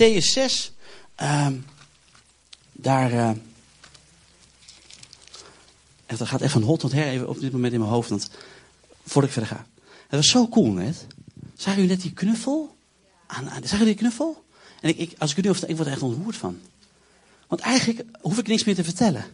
[0.00, 0.72] Matthäus 6,
[1.14, 1.56] ehm,
[2.72, 3.12] daar.
[3.12, 3.28] eh,
[6.06, 8.08] en dat gaat even van hot tot her even op dit moment in mijn hoofd,
[8.08, 8.30] want,
[9.04, 9.66] voordat ik verder ga.
[9.84, 11.06] Het was zo cool net.
[11.54, 12.76] Zagen jullie net die knuffel?
[13.26, 14.44] Aan, aan, zagen jullie die knuffel?
[14.80, 16.58] En ik, als ik het nu over ik word er echt ontroerd van.
[17.46, 19.24] Want eigenlijk hoef ik niks meer te vertellen.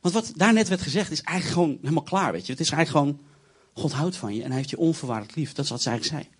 [0.00, 2.52] Want wat daar net werd gezegd is eigenlijk gewoon helemaal klaar, weet je.
[2.52, 3.26] Het is eigenlijk gewoon,
[3.72, 5.52] God houdt van je en hij heeft je onvoorwaardelijk lief.
[5.52, 6.34] Dat is wat ze eigenlijk zei.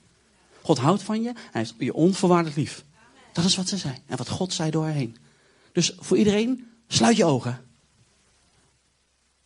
[0.63, 2.85] God houdt van je en hij heeft je onvoorwaardelijk lief.
[3.33, 3.95] Dat is wat ze zei.
[4.07, 5.17] En wat God zei door haar heen.
[5.73, 7.65] Dus voor iedereen, sluit je ogen.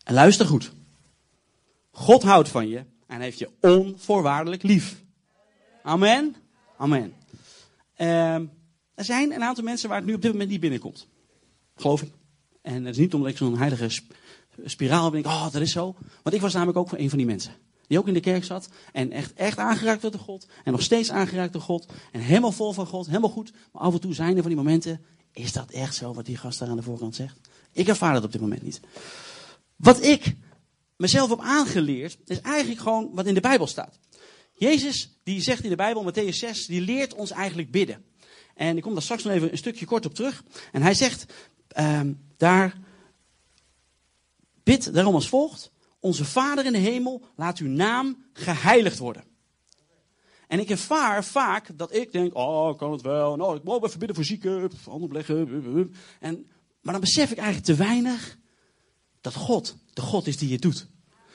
[0.05, 0.73] En luister goed.
[1.91, 5.03] God houdt van je en heeft je onvoorwaardelijk lief.
[5.83, 6.37] Amen.
[6.77, 7.15] Amen.
[7.95, 8.45] Ehm,
[8.95, 11.07] er zijn een aantal mensen waar het nu op dit moment niet binnenkomt.
[11.77, 12.13] Geloof ik.
[12.63, 14.15] En het is niet omdat ik zo'n heilige sp-
[14.65, 15.25] spiraal ben.
[15.25, 15.97] Oh, dat is zo.
[16.23, 17.53] Want ik was namelijk ook een van die mensen.
[17.87, 18.69] Die ook in de kerk zat.
[18.93, 20.47] En echt, echt aangeraakt werd door God.
[20.65, 21.87] En nog steeds aangeraakt door God.
[22.13, 23.07] En helemaal vol van God.
[23.07, 23.53] Helemaal goed.
[23.73, 25.01] Maar af en toe zijn er van die momenten.
[25.33, 27.41] Is dat echt zo wat die gast daar aan de voorkant zegt?
[27.73, 28.81] Ik ervaar dat op dit moment niet.
[29.77, 30.37] Wat ik
[30.97, 32.19] mezelf heb aangeleerd.
[32.25, 33.99] Is eigenlijk gewoon wat in de Bijbel staat.
[34.53, 38.05] Jezus, die zegt in de Bijbel, Matthäus 6, die leert ons eigenlijk bidden.
[38.55, 40.45] En ik kom daar straks nog even een stukje kort op terug.
[40.73, 41.33] En hij zegt
[41.69, 42.79] ehm, daar,
[44.63, 45.71] bid daarom als volgt.
[46.01, 49.25] Onze Vader in de hemel, laat uw naam geheiligd worden.
[50.49, 53.37] En ik ervaar vaak dat ik denk, oh, kan het wel.
[53.37, 55.95] Nou, ik moet even bidden voor zieken, hand opleggen.
[56.21, 56.47] En,
[56.81, 58.39] maar dan besef ik eigenlijk te weinig
[59.21, 60.89] dat God de God is die het doet.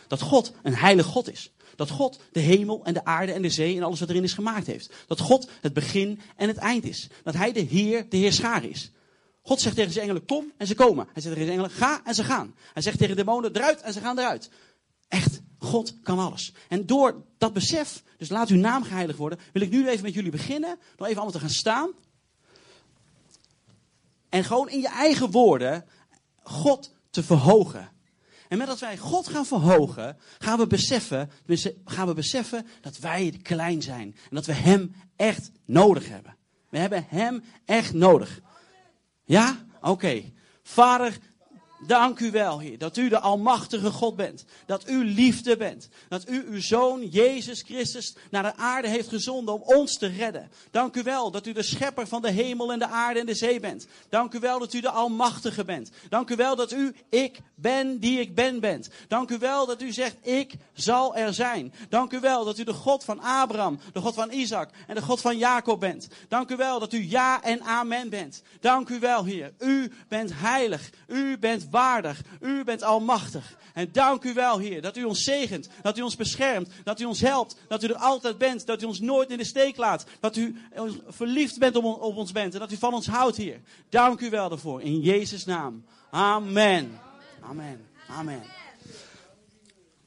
[0.08, 1.52] Dat God een heilig God is.
[1.76, 4.34] Dat God de hemel en de aarde en de zee en alles wat erin is
[4.34, 4.94] gemaakt heeft.
[5.08, 7.10] Dat God het begin en het eind is.
[7.24, 8.92] Dat Hij de Heer, de Heerschaar is.
[9.42, 11.08] God zegt tegen zijn engelen, kom en ze komen.
[11.14, 12.56] Hij zegt tegen zijn engelen, ga en ze gaan.
[12.74, 14.50] Hij zegt tegen de demonen, eruit en ze gaan eruit.
[15.08, 16.54] Echt, God kan alles.
[16.68, 20.14] En door dat besef, dus laat uw naam geheiligd worden, wil ik nu even met
[20.14, 20.80] jullie beginnen.
[20.96, 21.92] Door even allemaal te gaan staan.
[24.30, 25.86] En gewoon in je eigen woorden
[26.44, 27.92] God te verhogen.
[28.48, 31.32] En met dat wij God gaan verhogen, gaan we beseffen,
[31.86, 34.16] gaan we beseffen dat wij klein zijn.
[34.30, 36.36] En dat we Hem echt nodig hebben.
[36.70, 38.42] We hebben Hem echt nodig.
[39.32, 39.56] Ja?
[39.82, 40.24] Oké.
[40.76, 41.16] Vader,
[41.88, 44.46] dank u wel, Heer, dat u de Almachtige God bent.
[44.66, 45.90] Dat u liefde bent.
[46.10, 50.52] Dat u uw Zoon Jezus Christus naar de aarde heeft gezonden om ons te redden.
[50.72, 53.34] Dank u wel dat u de schepper van de hemel en de aarde en de
[53.34, 53.88] zee bent.
[54.10, 55.90] Dank u wel dat u de Almachtige bent.
[56.10, 58.90] Dank u wel dat u ik ben die ik ben bent.
[59.08, 61.74] Dank u wel dat u zegt ik zal er zijn.
[61.90, 65.02] Dank u wel dat u de God van Abraham, de God van Isaac en de
[65.02, 66.08] God van Jacob bent.
[66.28, 68.42] Dank u wel dat u ja en amen bent.
[68.60, 69.54] Dank u wel, Heer.
[69.60, 70.90] U bent heilig.
[71.08, 72.22] U bent waardig.
[72.40, 73.58] U bent almachtig.
[73.74, 77.06] En dank u wel, Heer, dat u ons zegent, dat u ons beschermt, dat u
[77.06, 80.06] ons helpt, dat u er altijd bent, dat u ons nooit in de steek laat,
[80.20, 80.56] dat u
[81.08, 83.60] verliefd bent op, ons bent en dat u van ons houdt, Heer.
[83.90, 85.86] Dank u wel daarvoor, in Jezus' naam.
[86.10, 87.00] Amen.
[87.42, 87.88] Amen.
[88.08, 88.44] Amen.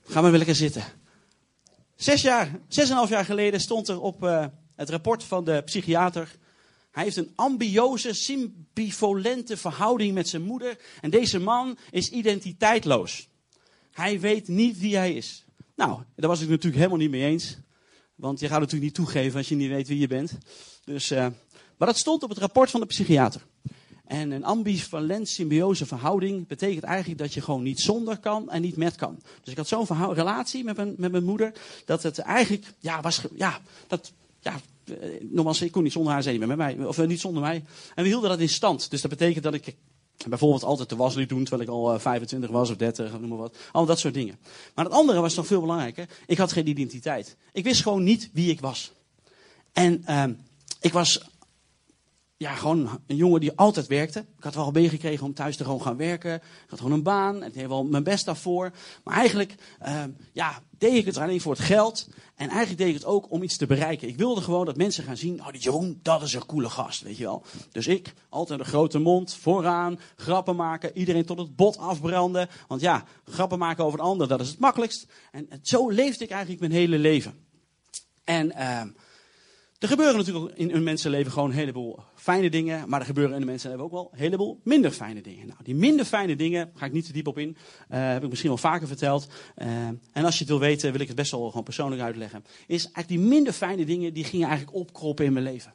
[0.05, 0.85] Ga maar weer lekker zitten.
[1.97, 4.47] Zes jaar, zes en half jaar geleden stond er op uh,
[4.77, 6.37] het rapport van de psychiater.
[6.95, 10.79] Hij heeft een ambioze, symbivolente verhouding met zijn moeder.
[11.01, 13.29] En deze man is identiteitloos.
[13.93, 15.45] Hij weet niet wie hij is.
[15.77, 17.57] Nou, daar was ik natuurlijk helemaal niet mee eens.
[18.15, 20.39] Want je gaat natuurlijk niet toegeven als je niet weet wie je bent.
[20.85, 21.27] Dus, uh,
[21.77, 23.47] maar dat stond op het rapport van de psychiater.
[24.05, 28.77] En een ambivalent symbiose verhouding betekent eigenlijk dat je gewoon niet zonder kan en niet
[28.77, 29.19] met kan.
[29.43, 31.53] Dus ik had zo'n relatie met mijn, met mijn moeder,
[31.85, 34.13] dat het eigenlijk, ja, was, ja, dat,
[34.45, 34.61] ja,
[35.21, 37.65] nogmaals, ik kon niet zonder haar zijn met mij, of niet zonder mij.
[37.95, 38.91] En we hielden dat in stand.
[38.91, 39.77] Dus dat betekent dat ik
[40.29, 43.39] bijvoorbeeld altijd de was liet doen, terwijl ik al 25 was of 30, noem maar
[43.39, 43.57] wat.
[43.73, 44.39] Al dat soort dingen.
[44.75, 46.09] Maar het andere was nog veel belangrijker.
[46.27, 47.37] Ik had geen identiteit.
[47.53, 48.93] Ik wist gewoon niet wie ik was.
[49.73, 50.25] En uh,
[50.81, 51.21] ik was
[52.37, 54.19] ja, gewoon een jongen die altijd werkte.
[54.37, 56.35] Ik had wel meegekregen om thuis te gewoon gaan werken.
[56.35, 57.43] Ik had gewoon een baan.
[57.43, 58.73] Ik deed wel mijn best daarvoor.
[59.05, 59.55] Maar eigenlijk
[59.87, 62.09] uh, ja, deed ik het alleen voor het geld.
[62.35, 64.09] En eigenlijk deed ik het ook om iets te bereiken.
[64.09, 65.41] Ik wilde gewoon dat mensen gaan zien.
[65.41, 67.45] Oh, die Jeroen, dat is een coole gast, weet je wel.
[67.73, 70.97] Dus ik, altijd een grote mond, vooraan, grappen maken.
[70.99, 72.49] Iedereen tot het bot afbranden.
[72.69, 75.07] Want ja, grappen maken over een ander, dat is het makkelijkst.
[75.33, 77.35] En, en zo leefde ik eigenlijk mijn hele leven.
[78.25, 78.47] En...
[78.47, 78.83] Uh,
[79.85, 82.89] er gebeuren natuurlijk in een mensenleven gewoon een heleboel fijne dingen.
[82.89, 85.47] Maar er gebeuren in een mensenleven ook wel een heleboel minder fijne dingen.
[85.47, 87.49] Nou, die minder fijne dingen, ga ik niet te diep op in.
[87.49, 89.27] Uh, heb ik misschien wel vaker verteld.
[89.57, 89.67] Uh,
[90.13, 92.45] en als je het wil weten, wil ik het best wel gewoon persoonlijk uitleggen.
[92.67, 95.75] Is eigenlijk die minder fijne dingen, die gingen eigenlijk opkroppen in mijn leven.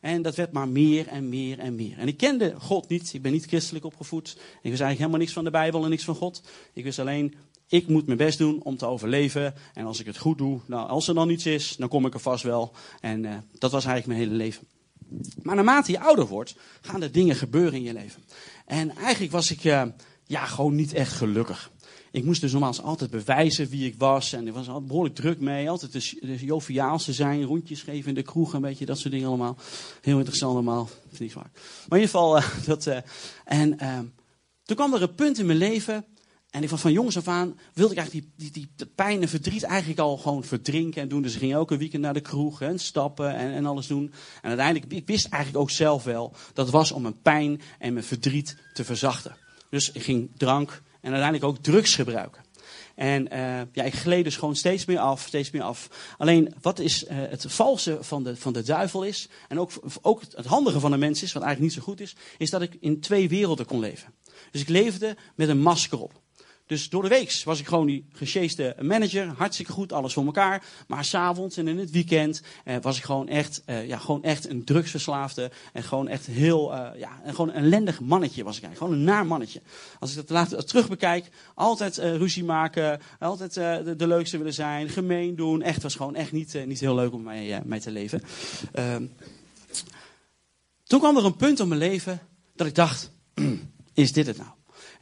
[0.00, 1.98] En dat werd maar meer en meer en meer.
[1.98, 3.14] En ik kende God niet.
[3.14, 4.28] Ik ben niet christelijk opgevoed.
[4.28, 6.42] Ik wist eigenlijk helemaal niks van de Bijbel en niks van God.
[6.72, 7.34] Ik wist alleen,
[7.74, 9.54] ik moet mijn best doen om te overleven.
[9.72, 12.14] En als ik het goed doe, nou, als er dan niets is, dan kom ik
[12.14, 12.72] er vast wel.
[13.00, 14.66] En uh, dat was eigenlijk mijn hele leven.
[15.42, 18.22] Maar naarmate je ouder wordt, gaan er dingen gebeuren in je leven.
[18.66, 19.82] En eigenlijk was ik uh,
[20.24, 21.72] ja, gewoon niet echt gelukkig.
[22.10, 24.32] Ik moest dus normaal altijd bewijzen wie ik was.
[24.32, 25.70] En er was altijd behoorlijk druk mee.
[25.70, 27.42] Altijd de, de joviaalste zijn.
[27.42, 28.52] Rondjes geven in de kroeg.
[28.52, 29.56] Een beetje dat soort dingen allemaal.
[30.00, 30.88] Heel interessant allemaal.
[31.12, 31.36] Vind ik.
[31.36, 31.50] Maar
[31.88, 32.36] in ieder geval.
[32.36, 32.90] Uh, dat,
[33.44, 33.78] en
[34.64, 36.04] toen kwam er een punt in mijn leven.
[36.54, 37.58] En ik was van jongens af aan.
[37.72, 41.02] Wilde ik eigenlijk die, die, die pijn en verdriet eigenlijk al gewoon verdrinken.
[41.02, 41.22] En doen.
[41.22, 42.60] Dus ik ging elke weekend naar de kroeg.
[42.60, 44.12] En stappen en, en alles doen.
[44.42, 44.92] En uiteindelijk.
[44.92, 46.34] Ik wist eigenlijk ook zelf wel.
[46.52, 49.36] Dat was om mijn pijn en mijn verdriet te verzachten.
[49.70, 52.42] Dus ik ging drank en uiteindelijk ook drugs gebruiken.
[52.94, 55.88] En uh, ja, ik gleed dus gewoon steeds meer af, steeds meer af.
[56.18, 59.70] Alleen, wat is uh, het valse van de, van de duivel is, en ook,
[60.02, 62.62] ook het handige van de mens is, wat eigenlijk niet zo goed is, is dat
[62.62, 64.12] ik in twee werelden kon leven.
[64.50, 66.22] Dus ik leefde met een masker op.
[66.66, 69.26] Dus door de week was ik gewoon die gesjeeste manager.
[69.26, 70.64] Hartstikke goed, alles voor elkaar.
[70.86, 74.48] Maar s'avonds en in het weekend eh, was ik gewoon echt, eh, ja, gewoon echt
[74.48, 75.50] een drugsverslaafde.
[75.72, 78.92] En gewoon echt heel, uh, ja, gewoon een ellendig mannetje was ik eigenlijk.
[78.92, 79.62] Gewoon een naar mannetje.
[79.98, 83.00] Als ik dat later terug bekijk, altijd uh, ruzie maken.
[83.18, 84.88] Altijd de, de, leukste willen zijn.
[84.88, 85.62] Gemeen doen.
[85.62, 88.22] Echt, was gewoon echt niet, niet heel leuk om mee, mee te leven.
[88.72, 89.06] Ehm,
[90.84, 92.20] toen kwam er een punt in mijn leven
[92.54, 93.10] dat ik dacht,
[93.94, 94.50] is dit het nou?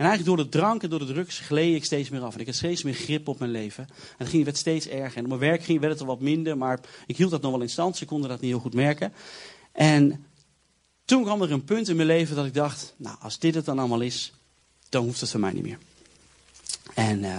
[0.02, 2.34] En eigenlijk door de drank en door de drugs gleed ik steeds meer af.
[2.34, 3.86] En ik had steeds meer grip op mijn leven.
[3.88, 5.16] En het ging, werd steeds erger.
[5.16, 6.58] En op mijn werk ging, werd het er wat minder.
[6.58, 7.96] Maar ik hield dat nog wel in stand.
[7.96, 9.12] Ze konden dat niet heel goed merken.
[9.72, 10.24] En
[11.04, 12.94] toen kwam er een punt in mijn leven dat ik dacht...
[12.96, 14.32] Nou, als dit het dan allemaal is,
[14.88, 15.78] dan hoeft het voor mij niet meer.
[16.94, 17.38] En uh,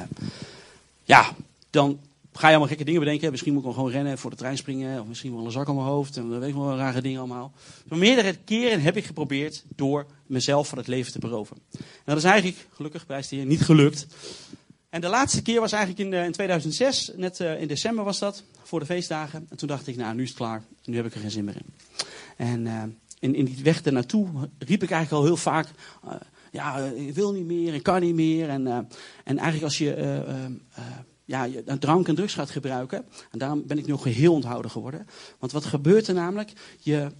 [1.03, 1.35] ja,
[1.69, 1.99] dan
[2.33, 3.31] ga je allemaal gekke dingen bedenken.
[3.31, 5.01] Misschien moet ik gewoon rennen, voor de trein springen.
[5.01, 6.17] Of misschien wel een zak om mijn hoofd.
[6.17, 7.51] En dan weet ik wel rare dingen allemaal.
[7.87, 11.57] Maar meerdere keren heb ik geprobeerd door mezelf van het leven te beroven.
[11.71, 14.07] En dat is eigenlijk, gelukkig prijs hier, niet gelukt.
[14.89, 18.43] En de laatste keer was eigenlijk in, in 2006, net uh, in december was dat,
[18.63, 19.45] voor de feestdagen.
[19.49, 21.43] En toen dacht ik, nou nu is het klaar, nu heb ik er geen zin
[21.45, 21.73] meer in.
[22.37, 22.83] En uh,
[23.19, 24.27] in, in die weg ernaartoe
[24.57, 25.67] riep ik eigenlijk al heel vaak,
[26.51, 28.49] ja, ik wil niet meer, ik kan niet meer.
[28.49, 28.67] En,
[29.23, 29.95] en eigenlijk als je
[31.25, 31.47] ja,
[31.79, 33.05] drank en drugs gaat gebruiken.
[33.31, 35.07] En daarom ben ik nu geheel onthouden geworden.
[35.39, 36.53] Want wat gebeurt er namelijk?
[36.79, 37.11] Je,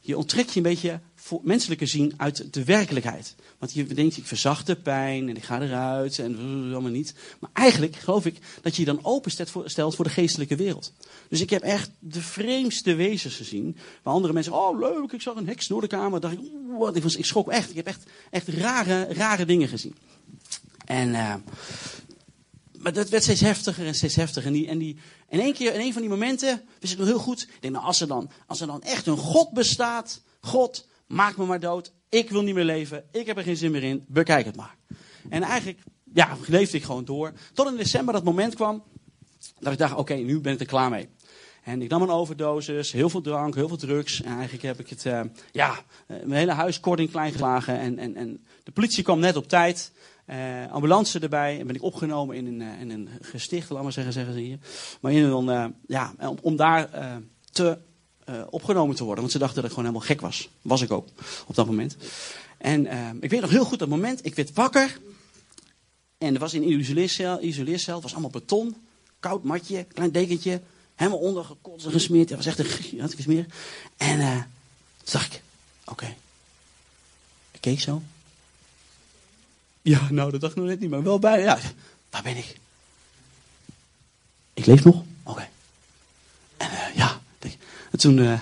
[0.00, 3.34] je onttrekt je een beetje voor menselijke zien uit de werkelijkheid.
[3.58, 6.36] Want je denkt, ik verzacht de pijn en ik ga eruit en
[6.72, 7.14] allemaal niet.
[7.38, 10.92] Maar eigenlijk geloof ik dat je je dan openstelt voor, de geestelijke wereld.
[11.28, 13.76] Dus ik heb echt de vreemdste wezens gezien.
[14.02, 16.20] Waar andere mensen oh leuk, ik zag een heks door de kamer.
[16.20, 16.40] Dacht ik,
[16.78, 17.70] wat, ik, ik schrok echt.
[17.70, 19.94] Ik heb echt, echt rare, rare dingen gezien.
[20.84, 21.34] En uh,
[22.80, 24.46] maar dat werd steeds heftiger en steeds heftiger.
[24.46, 24.96] En, die, en, die,
[25.28, 27.42] en één keer, in een van die momenten, wist ik nog heel goed.
[27.42, 30.22] Ik denk, nou, als er, dan, als er dan echt een God bestaat.
[30.40, 31.92] God, maak me maar dood.
[32.08, 33.04] Ik wil niet meer leven.
[33.12, 34.04] Ik heb er geen zin meer in.
[34.08, 34.76] Bekijk het maar.
[35.28, 35.78] En eigenlijk,
[36.14, 37.32] ja, leefde ik gewoon door.
[37.52, 38.82] Tot in december dat moment kwam.
[39.58, 41.08] Dat ik dacht, oké, nu ben ik er klaar mee.
[41.64, 44.22] En ik nam een overdosis, heel veel drank, heel veel drugs.
[44.22, 45.20] En eigenlijk heb ik het, uh,
[45.52, 47.34] ja, mijn hele huis kort en klein.
[47.66, 49.92] En, en, en de politie kwam net op tijd.
[50.30, 51.60] Uh, ambulance erbij.
[51.60, 54.58] En ben ik opgenomen in een, in een gesticht, laat maar zeggen, zeggen ze hier.
[55.00, 56.88] Maar in een, uh, ja, om, daar
[57.50, 57.78] te
[58.50, 59.20] opgenomen te worden.
[59.20, 60.48] Want ze dachten dat ik gewoon helemaal gek was.
[60.62, 61.08] Was ik ook
[61.46, 61.96] op dat moment.
[62.58, 62.86] En
[63.20, 64.24] ik weet nog heel goed dat moment.
[64.24, 64.98] Ik werd wakker.
[66.18, 67.42] En er was in een isoleercel.
[67.42, 68.76] isoleercel het was allemaal beton.
[69.20, 70.60] Koud matje, klein dekentje.
[70.94, 72.28] Helemaal ondergekotst en gesmeerd.
[72.28, 73.46] Het was echt een gigantische smeer.
[73.96, 74.18] En
[74.96, 75.42] toen dacht ik,
[75.84, 75.92] oké.
[75.92, 76.16] Okay.
[77.50, 78.02] Ik keek zo.
[79.90, 81.40] Ja, nou, dat dacht ik nog net niet, maar wel bij.
[81.40, 81.58] Ja,
[82.10, 82.56] waar ben ik?
[84.54, 84.94] Ik leef nog?
[84.94, 85.30] Oké.
[85.30, 85.48] Okay.
[86.56, 87.20] En uh, ja,
[87.90, 88.40] en toen uh,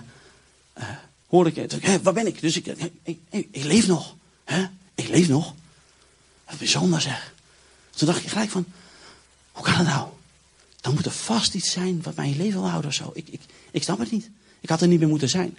[0.78, 0.84] uh,
[1.26, 2.40] hoorde ik, toen, hey, waar ben ik?
[2.40, 2.92] Dus ik, ik,
[3.30, 4.14] ik, ik leef nog.
[4.44, 4.66] Hè?
[4.94, 5.54] Ik leef nog.
[6.46, 7.34] Wat bijzonder zeg.
[7.90, 8.66] Toen dacht ik gelijk van,
[9.52, 10.08] hoe kan het nou?
[10.80, 13.10] Dan moet er vast iets zijn wat mij in leven wil houden of zo.
[13.14, 13.40] Ik, ik,
[13.70, 14.30] ik snap het niet.
[14.60, 15.56] Ik had er niet meer moeten zijn.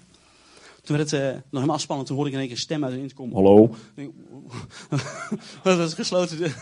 [0.81, 2.07] Toen werd het uh, nog helemaal spannend.
[2.07, 3.33] Toen hoorde ik in één keer een stem uit de intercom.
[3.33, 3.75] Hallo.
[5.63, 6.38] dat is gesloten.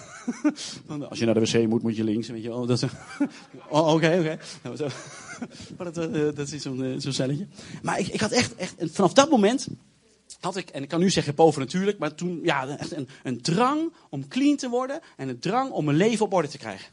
[1.09, 2.27] Als je naar de wc moet, moet je links.
[2.27, 2.83] Weet je, oh, dat
[3.69, 4.37] oh, oké, oké.
[5.77, 7.47] Maar dat, uh, dat is zo'n uh, zo celletje.
[7.81, 9.67] Maar ik, ik had echt, echt, vanaf dat moment
[10.39, 13.41] had ik, en ik kan nu zeggen boven natuurlijk, maar toen, ja, echt een, een
[13.41, 16.91] drang om clean te worden en een drang om mijn leven op orde te krijgen.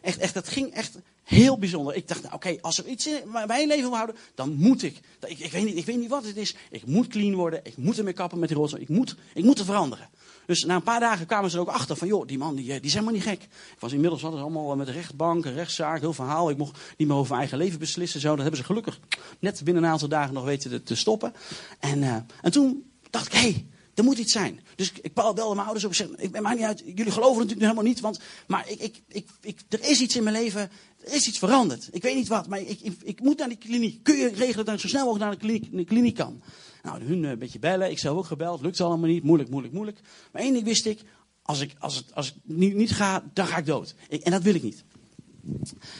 [0.00, 1.94] Echt, echt, dat ging echt heel bijzonder.
[1.94, 5.00] Ik dacht, oké, als er iets in mijn leven wil houden, dan moet ik.
[5.26, 6.54] Ik, ik, weet niet, ik weet niet wat het is.
[6.70, 7.60] Ik moet clean worden.
[7.62, 8.82] Ik moet ermee kappen met die rotzooi.
[8.82, 10.08] Ik moet, ik moet er veranderen.
[10.46, 12.72] Dus na een paar dagen kwamen ze er ook achter van, joh, die man die,
[12.72, 13.42] eh, die helemaal niet gek.
[13.42, 16.50] Ik was inmiddels hadden ze allemaal met de rechtbank, rechtszaak, heel verhaal.
[16.50, 18.20] Ik mocht niet meer over mijn eigen leven beslissen.
[18.20, 18.28] Zo.
[18.28, 19.00] Dat hebben ze gelukkig
[19.38, 21.34] net binnen een aantal dagen nog weten te stoppen.
[21.80, 23.66] En, uh, en toen dacht ik, hé, hey,
[23.96, 24.60] er moet iets zijn.
[24.74, 27.38] Dus ik, ik belde mijn ouders op en zeg, ik maakt niet uit, jullie geloven
[27.38, 30.70] het natuurlijk helemaal niet, want, maar ik, ik, ik, er is iets in mijn leven,
[31.06, 31.88] er is iets veranderd.
[31.90, 34.02] Ik weet niet wat, maar ik, ik, ik moet naar die kliniek.
[34.02, 36.42] Kun je regelen dat ik zo snel mogelijk naar de kliniek, kan?
[36.82, 40.00] Nou, hun een beetje bellen, ik zelf ook gebeld, lukt allemaal niet, moeilijk, moeilijk, moeilijk.
[40.32, 41.00] Maar één ding wist ik,
[41.42, 43.94] als ik, als het, als ik niet, niet ga, dan ga ik dood.
[44.22, 44.84] En dat wil ik niet.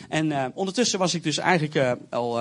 [0.08, 2.40] En uh, ondertussen was ik dus eigenlijk uh, al,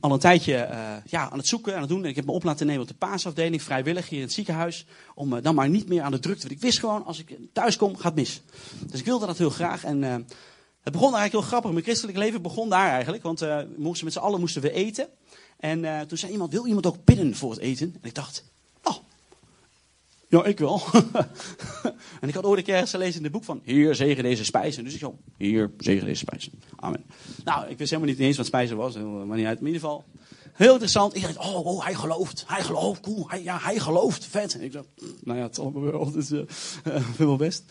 [0.00, 0.68] al een tijdje
[1.06, 2.02] ja, aan het zoeken, aan het doen.
[2.02, 4.86] En ik heb me op laten nemen op de paasafdeling, vrijwillig hier in het ziekenhuis.
[5.14, 6.42] Om dan maar niet meer aan de drukte.
[6.42, 8.42] Want ik wist gewoon, als ik thuis kom, gaat mis.
[8.86, 9.84] Dus ik wilde dat heel graag.
[9.84, 10.26] En
[10.86, 11.70] het begon eigenlijk heel grappig.
[11.70, 13.22] Mijn christelijk leven begon daar eigenlijk.
[13.22, 15.08] Want we moesten met z'n allen moesten we eten.
[15.56, 17.94] En toen zei iemand, wil iemand ook bidden voor het eten?
[18.00, 18.44] En ik dacht,
[20.28, 20.82] ja, ik wel.
[22.20, 23.60] en ik had ooit een keer gelezen in het boek van...
[23.64, 24.84] Heer, zegen deze spijzen.
[24.84, 26.52] Dus ik zo, Heer, zegen deze spijzen.
[26.76, 27.04] Amen.
[27.44, 28.96] Nou, ik wist helemaal niet eens wat spijzen was.
[28.96, 29.60] Maar niet uit.
[29.60, 30.04] in ieder geval,
[30.52, 31.16] heel interessant.
[31.16, 32.44] Ik dacht, oh, oh, hij gelooft.
[32.46, 33.30] Hij gelooft, cool.
[33.30, 34.24] Hij, ja, hij gelooft.
[34.24, 34.54] Vet.
[34.54, 34.88] En ik dacht,
[35.24, 36.10] nou ja, het allemaal wel.
[36.10, 36.42] Dus uh,
[37.16, 37.64] wel best.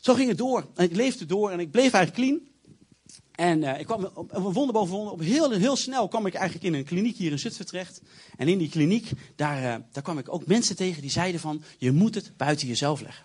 [0.00, 0.66] Zo ging het door.
[0.74, 2.48] En ik leefde door en ik bleef eigenlijk clean.
[3.34, 6.34] En uh, ik kwam op, op wonder boven wonder, op heel, heel snel kwam ik
[6.34, 8.00] eigenlijk in een kliniek hier in Zutphen terecht.
[8.36, 11.62] En in die kliniek, daar, uh, daar kwam ik ook mensen tegen die zeiden van,
[11.78, 13.24] je moet het buiten jezelf leggen.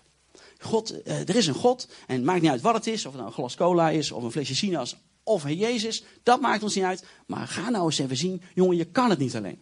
[0.58, 3.12] God, uh, er is een God en het maakt niet uit wat het is, of
[3.12, 6.62] het nou een glas cola is, of een flesje sinaas, of een Jezus, dat maakt
[6.62, 7.04] ons niet uit.
[7.26, 9.60] Maar ga nou eens even zien, jongen, je kan het niet alleen.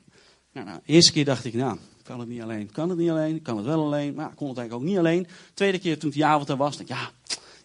[0.52, 3.10] Nou, nou, de eerste keer dacht ik, nou, kan het niet alleen, kan het niet
[3.10, 5.26] alleen, kan het wel alleen, maar ik kon het eigenlijk ook niet alleen.
[5.54, 7.10] Tweede keer toen die avond er was, dacht ik, ja,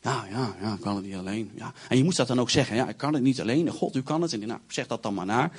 [0.01, 1.51] ja, ja, ja, kan het niet alleen.
[1.55, 1.73] Ja.
[1.89, 2.75] En je moet dat dan ook zeggen.
[2.75, 3.69] Ja, ik kan het niet alleen.
[3.69, 4.33] God, u kan het.
[4.33, 5.51] En nou, zeg dat dan maar naar.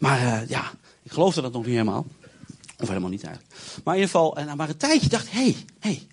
[0.00, 2.06] Maar uh, ja, ik geloofde dat nog niet helemaal.
[2.78, 3.54] Of helemaal niet eigenlijk.
[3.84, 6.06] Maar in ieder geval, en maar een tijdje dacht hé, hey, hey,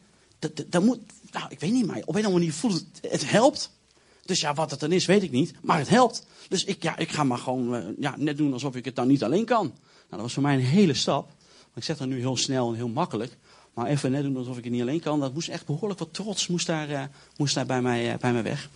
[0.68, 1.00] dat moet,
[1.32, 3.72] nou, ik weet niet, maar op een of andere manier voelt het, het helpt.
[4.26, 5.54] Dus ja, wat het dan is, weet ik niet.
[5.62, 6.26] Maar het helpt.
[6.50, 9.08] Dus ik, ja, ik ga maar gewoon uh, ja, net doen alsof ik het dan
[9.08, 9.66] niet alleen kan.
[9.66, 9.76] Nou,
[10.10, 11.32] dat was voor mij een hele stap.
[11.76, 13.38] Ik zeg dat nu heel snel en heel makkelijk.
[13.74, 15.20] Maar even net doen alsof ik het niet alleen kan.
[15.20, 17.04] Dat moest echt behoorlijk wat trots moest daar, uh,
[17.38, 18.70] moest daar bij, mij, uh, bij mij weg.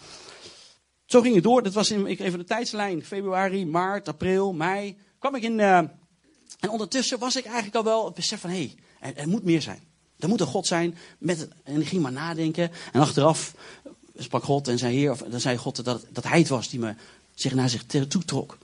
[1.05, 1.63] Zo ging het door.
[1.63, 3.05] Dat was in, even de tijdslijn.
[3.05, 4.97] Februari, maart, april, mei.
[5.19, 5.59] Kwam ik in.
[5.59, 5.77] Uh,
[6.59, 9.61] en ondertussen was ik eigenlijk al wel het besef van hé, hey, er, moet meer
[9.61, 9.79] zijn.
[10.19, 10.97] Er moet een God zijn.
[11.17, 12.71] Met, en ik ging maar nadenken.
[12.91, 13.53] En achteraf
[14.15, 16.79] sprak God en zei Heer, of, dan zei God dat, dat hij het was die
[16.79, 16.95] me
[17.33, 18.57] zich naar zich toe trok.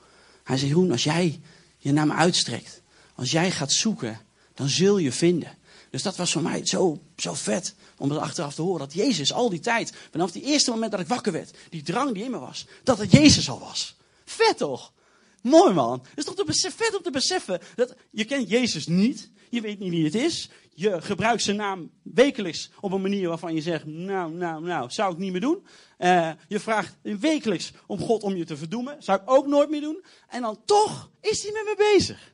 [0.44, 1.42] Hij zei: Jeroen, als jij
[1.78, 2.82] je naar me uitstrekt,
[3.16, 4.20] als jij gaat zoeken,
[4.54, 5.58] dan zul je vinden.
[5.90, 8.80] Dus dat was voor mij zo, zo vet om er achteraf te horen.
[8.80, 12.14] Dat Jezus al die tijd, vanaf het eerste moment dat ik wakker werd, die drang
[12.14, 13.96] die in me was, dat het Jezus al was.
[14.26, 14.94] Vet toch?
[15.42, 16.06] Mooi man.
[16.10, 19.30] Het is toch besef, vet om te beseffen dat je kent Jezus niet.
[19.50, 20.50] Je weet niet wie het is.
[20.74, 25.14] Je gebruikt zijn naam wekelijks op een manier waarvan je zegt, nou, nou, nou, zou
[25.14, 25.66] ik niet meer doen.
[26.00, 29.04] Uh, je vraagt wekelijks om God om je te verdoemen.
[29.04, 30.04] Zou ik ook nooit meer doen.
[30.28, 32.33] En dan toch is hij met me bezig.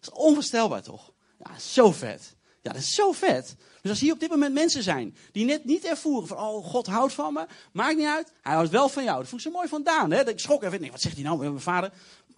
[0.00, 1.12] Dat is onvoorstelbaar toch?
[1.38, 2.34] Ja, zo vet.
[2.62, 3.56] Ja, dat is zo vet.
[3.80, 6.86] Dus als hier op dit moment mensen zijn die net niet ervoeren van, oh, God
[6.86, 9.18] houdt van me, maakt niet uit, hij houdt wel van jou.
[9.18, 10.16] Dat voelt ze mooi vandaan, hè?
[10.18, 11.92] Dat ik schrok even, nee, wat zegt hij nou, mijn vader?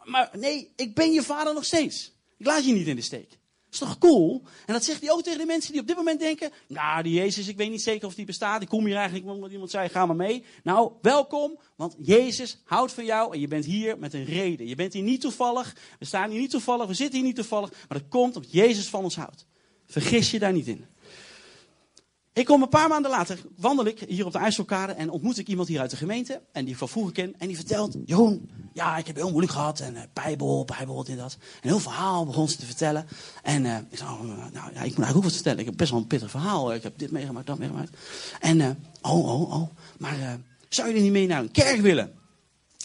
[0.04, 2.12] Maar nee, ik ben je vader nog steeds.
[2.37, 3.38] Ik laat je niet in de steek.
[3.72, 4.42] Is toch cool?
[4.66, 7.14] En dat zegt hij ook tegen de mensen die op dit moment denken, nou, die
[7.14, 8.62] Jezus, ik weet niet zeker of die bestaat.
[8.62, 10.44] Ik kom hier eigenlijk omdat iemand zei, ga maar mee.
[10.62, 14.66] Nou, welkom, want Jezus houdt van jou en je bent hier met een reden.
[14.66, 17.70] Je bent hier niet toevallig, we staan hier niet toevallig, we zitten hier niet toevallig,
[17.70, 19.46] maar dat komt omdat Jezus van ons houdt.
[19.86, 20.86] Vergis je daar niet in.
[22.34, 25.48] Ik kom een paar maanden later, wandel ik hier op de IJsselkade en ontmoet ik
[25.48, 26.42] iemand hier uit de gemeente.
[26.52, 27.34] En die ik van vroeger ken.
[27.38, 29.80] En die vertelt, Jeroen, ja, ik heb heel moeilijk gehad.
[29.80, 31.36] En bijbel, bijbel, dit dat.
[31.40, 33.06] Een heel verhaal begon ze te vertellen.
[33.42, 35.58] En uh, ik zei, oh, nou ja, ik moet eigenlijk ook wat vertellen.
[35.58, 36.74] Ik heb best wel een pittig verhaal.
[36.74, 37.96] Ik heb dit meegemaakt, dat meegemaakt.
[38.40, 38.60] En,
[39.02, 39.68] oh, oh, oh.
[39.98, 42.12] Maar zou je niet mee naar een kerk willen?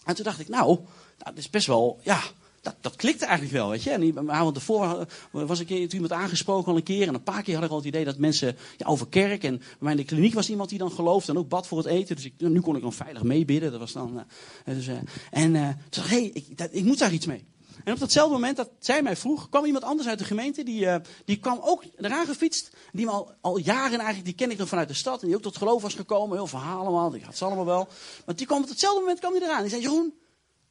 [0.06, 0.86] En toen dacht ik, nou, nou
[1.18, 2.22] dat is best wel, ja,
[2.62, 3.90] dat, dat klikte eigenlijk wel, weet je.
[3.90, 7.08] En die avond ervoor was ik iemand aangesproken al een keer.
[7.08, 9.44] En een paar keer had ik al het idee dat mensen ja, over kerk.
[9.44, 11.78] En bij mij in de kliniek was iemand die dan geloofde en ook bad voor
[11.78, 12.16] het eten.
[12.16, 13.72] Dus ik, nu kon ik dan veilig meebidden.
[13.72, 14.26] Dat was dan,
[14.66, 14.96] uh, dus, uh,
[15.32, 17.46] en uh, toen dacht hey, ik, ik moet daar iets mee.
[17.84, 20.64] En op datzelfde moment dat zij mij vroeg, kwam iemand anders uit de gemeente.
[20.64, 20.88] Die,
[21.26, 22.70] die kwam ook eraan gefietst.
[22.92, 25.22] Die al, al jaren eigenlijk, die ken ik nog vanuit de stad.
[25.22, 26.38] En die ook tot geloof was gekomen.
[26.38, 27.16] Heel verhaal allemaal.
[27.16, 27.88] Ik had ze allemaal wel.
[28.26, 29.62] Maar die kwam op hetzelfde moment kwam die eraan.
[29.62, 30.14] Die zei, Jeroen,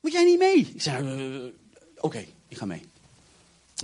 [0.00, 0.70] moet jij niet mee?
[0.74, 1.52] Ik zei,
[2.06, 2.82] okay, ik ga mee.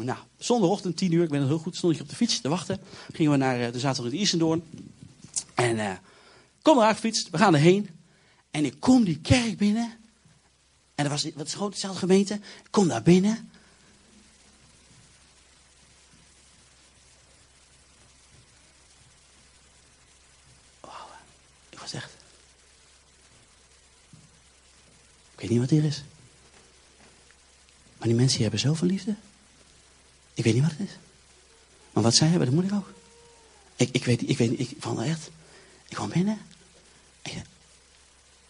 [0.00, 2.48] Nou, zondagochtend, 10 uur, ik ben het heel goed, stond ik op de fiets te
[2.48, 2.80] wachten.
[3.12, 4.62] Gingen we naar uh, de zaterdag in Isendoorn.
[5.54, 5.92] En uh,
[6.62, 7.88] kom eruit gefietst, we gaan erheen.
[8.50, 9.98] En ik kom die kerk binnen.
[10.94, 12.40] En dat was wat is gemeente.
[12.70, 13.50] Kom daar binnen.
[20.80, 20.92] Wow,
[21.70, 22.10] ik was echt.
[25.32, 26.02] Ik weet niet wat hier is.
[28.02, 29.14] Maar die mensen hebben zoveel liefde.
[30.34, 30.96] Ik weet niet wat het is.
[31.92, 32.92] Maar wat zij hebben, dat moet ik ook.
[33.76, 35.30] ik, ik weet ik weet ik kwam echt.
[35.88, 36.40] Ik kwam binnen.
[37.22, 37.44] En,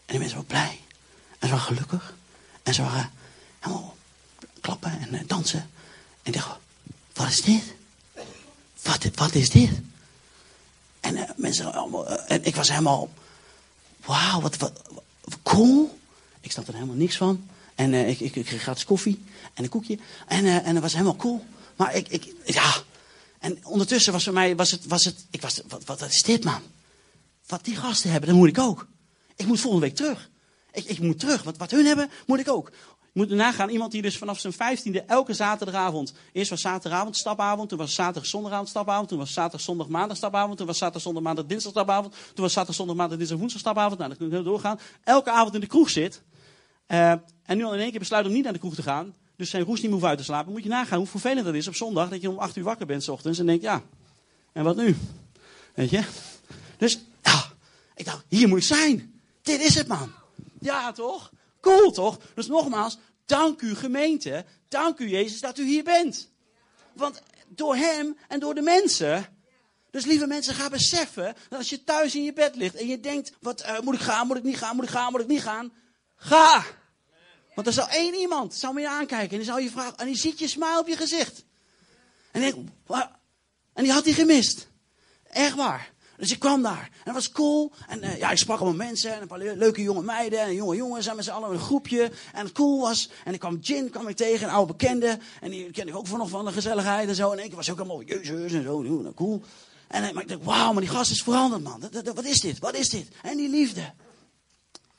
[0.06, 0.80] die mensen waren blij.
[1.38, 2.16] En ze waren gelukkig.
[2.62, 3.10] En ze waren
[3.58, 3.96] helemaal
[4.60, 5.70] klappen en eh, dansen.
[6.22, 6.58] En ik dacht,
[7.12, 7.74] wat is dit?
[8.82, 9.70] Wat, wat is dit?
[11.00, 13.10] En uh, mensen allemaal, uh, en ik was helemaal,
[14.04, 14.82] wauw, wat, wat,
[15.20, 15.98] wat, cool.
[16.40, 17.48] Ik snap er helemaal niks van.
[17.74, 19.22] En uh, ik, ik, ik kreeg gratis koffie
[19.54, 19.98] en een koekje.
[20.26, 21.44] En, en dat was helemaal cool.
[21.76, 22.74] Maar ik, ik, ja.
[23.38, 26.44] En ondertussen was voor mij, was het, was het, ik was, wat, wat, is dit
[26.44, 26.60] man?
[27.46, 28.86] Wat die gasten hebben, dat moet ik ook.
[29.36, 30.30] Ik moet volgende week terug.
[30.72, 31.42] Ik, ik moet terug.
[31.42, 32.70] Wat, wat hun hebben, moet ik ook.
[33.12, 36.12] Je moet nagaan, iemand die dus vanaf zijn vijftiende elke zaterdagavond.
[36.32, 40.56] Eerst was zaterdagavond stapavond, toen was zaterdag zondagavond stapavond, toen was zaterdag zondag maandag stapavond,
[40.56, 43.98] toen was zaterdag zondag maandag dinsdag stapavond, toen was zaterdag zondag maandag dinsdag woensdag stapavond.
[43.98, 44.80] Nou, dan kunnen we doorgaan.
[45.04, 46.22] Elke avond in de kroeg zit.
[46.92, 47.10] Uh,
[47.42, 49.14] en nu al in één keer besluit om niet naar de kroeg te gaan.
[49.36, 50.52] Dus zijn roes niet meer uit te slapen.
[50.52, 52.08] Moet je nagaan hoe vervelend dat is op zondag.
[52.08, 53.82] Dat je om acht uur wakker bent s ochtends en denkt, ja,
[54.52, 54.96] en wat nu?
[55.74, 56.02] Weet je?
[56.78, 57.44] Dus, ja,
[57.94, 59.20] ik dacht, hier moet ik zijn.
[59.42, 60.12] Dit is het, man.
[60.60, 61.30] Ja, toch?
[61.60, 62.18] Cool, toch?
[62.34, 66.28] Dus nogmaals, dank u gemeente, dank u Jezus dat u hier bent.
[66.92, 69.26] Want door hem en door de mensen.
[69.90, 73.00] Dus lieve mensen, ga beseffen dat als je thuis in je bed ligt en je
[73.00, 75.26] denkt, wat uh, moet ik gaan, moet ik niet gaan, moet ik gaan, moet ik
[75.26, 75.72] niet gaan.
[76.16, 76.64] Ga!
[77.54, 80.16] Want er zal één iemand, zou me aankijken en die zou je vragen, en die
[80.16, 81.44] ziet je smile op je gezicht.
[82.30, 82.54] En, denk,
[83.72, 84.68] en die had hij gemist.
[85.22, 85.92] Echt waar.
[86.16, 86.90] Dus ik kwam daar.
[86.92, 87.72] En dat was cool.
[87.88, 89.14] En uh, ja, ik sprak allemaal mensen.
[89.14, 90.40] En een paar leuke jonge meiden.
[90.40, 91.06] En jonge jongens.
[91.06, 92.10] En met z'n allen een groepje.
[92.32, 93.10] En het cool was.
[93.24, 94.46] En ik kwam Jin kwam ik tegen.
[94.46, 95.18] Een oude bekende.
[95.40, 97.30] En die kende ik ook nog van de gezelligheid en zo.
[97.32, 98.82] En ik was ook allemaal jezus en zo.
[98.82, 99.42] Nou, cool.
[99.88, 101.82] En maar ik dacht, wauw, maar die gast is veranderd, man.
[102.14, 102.58] Wat is dit?
[102.58, 103.08] Wat is dit?
[103.22, 103.92] En die liefde.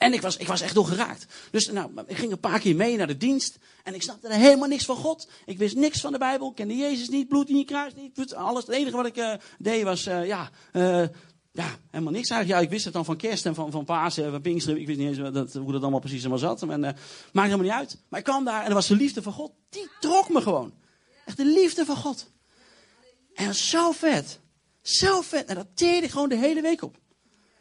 [0.03, 1.25] En ik was, ik was echt door geraakt.
[1.51, 3.57] Dus nou, ik ging een paar keer mee naar de dienst.
[3.83, 5.29] En ik snapte er helemaal niks van God.
[5.45, 6.49] Ik wist niks van de Bijbel.
[6.49, 8.35] Ik kende Jezus niet, bloed in je kruis niet.
[8.35, 8.65] Alles.
[8.65, 11.03] Het enige wat ik uh, deed was, uh, ja, uh,
[11.51, 12.59] ja, helemaal niks eigenlijk.
[12.59, 14.79] Ja, ik wist het dan van kerst en van, van Pasen en van Pinksteren.
[14.79, 16.61] Ik wist niet eens dat, hoe dat allemaal precies helemaal zat.
[16.61, 16.97] En, maakt
[17.33, 17.97] helemaal niet uit.
[18.09, 19.51] Maar ik kwam daar en er was de liefde van God.
[19.69, 20.73] Die trok me gewoon.
[21.25, 22.31] Echt de liefde van God.
[23.33, 24.39] En zo vet.
[24.81, 25.45] Zo vet.
[25.45, 26.97] En dat teerde ik gewoon de hele week op.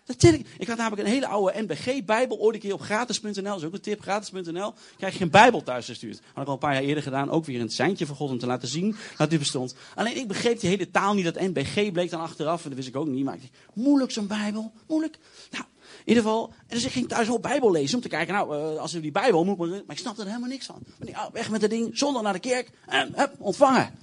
[0.07, 3.33] Ik had namelijk een hele oude NBG-bijbel ooit een keer op gratis.nl.
[3.43, 4.75] Dat is ook een tip, gratis.nl.
[4.97, 6.21] Krijg je een bijbel thuis gestuurd.
[6.33, 7.31] Had ik al een paar jaar eerder gedaan.
[7.31, 9.75] Ook weer een seintje van God om te laten zien dat dit bestond.
[9.95, 11.25] Alleen ik begreep die hele taal niet.
[11.25, 12.63] Dat NBG bleek dan achteraf.
[12.63, 13.25] En dat wist ik ook niet.
[13.25, 14.73] Maar ik dacht, moeilijk zo'n bijbel.
[14.89, 15.19] Moeilijk.
[15.51, 16.49] Nou, in ieder geval.
[16.49, 17.97] En dus ik ging thuis wel bijbel lezen.
[17.97, 19.69] Om te kijken, nou, uh, als we die bijbel moet maar...
[19.89, 20.83] Ik snapte er helemaal niks van.
[20.99, 21.99] Maar die, weg met dat ding.
[21.99, 22.71] Zonder naar de kerk.
[22.87, 23.95] En hup, ontvangen.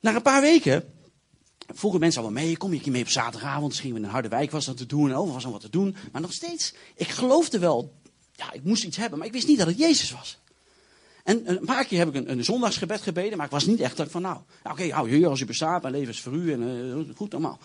[0.00, 0.93] Na een paar weken
[1.72, 3.68] vroegen mensen al mee, kom je mee op zaterdagavond?
[3.68, 5.70] Misschien in een harde wijk was dat te doen en overal was er wat te
[5.70, 5.96] doen.
[6.12, 7.92] Maar nog steeds, ik geloofde wel,
[8.32, 10.38] ja, ik moest iets hebben, maar ik wist niet dat het Jezus was.
[11.24, 13.96] En een paar keer heb ik een, een zondagsgebed gebeden, maar ik was niet echt
[13.96, 16.52] dat van, nou, oké, okay, hou Heer als u bestaat, mijn leven is voor u
[16.52, 17.58] en uh, goed allemaal.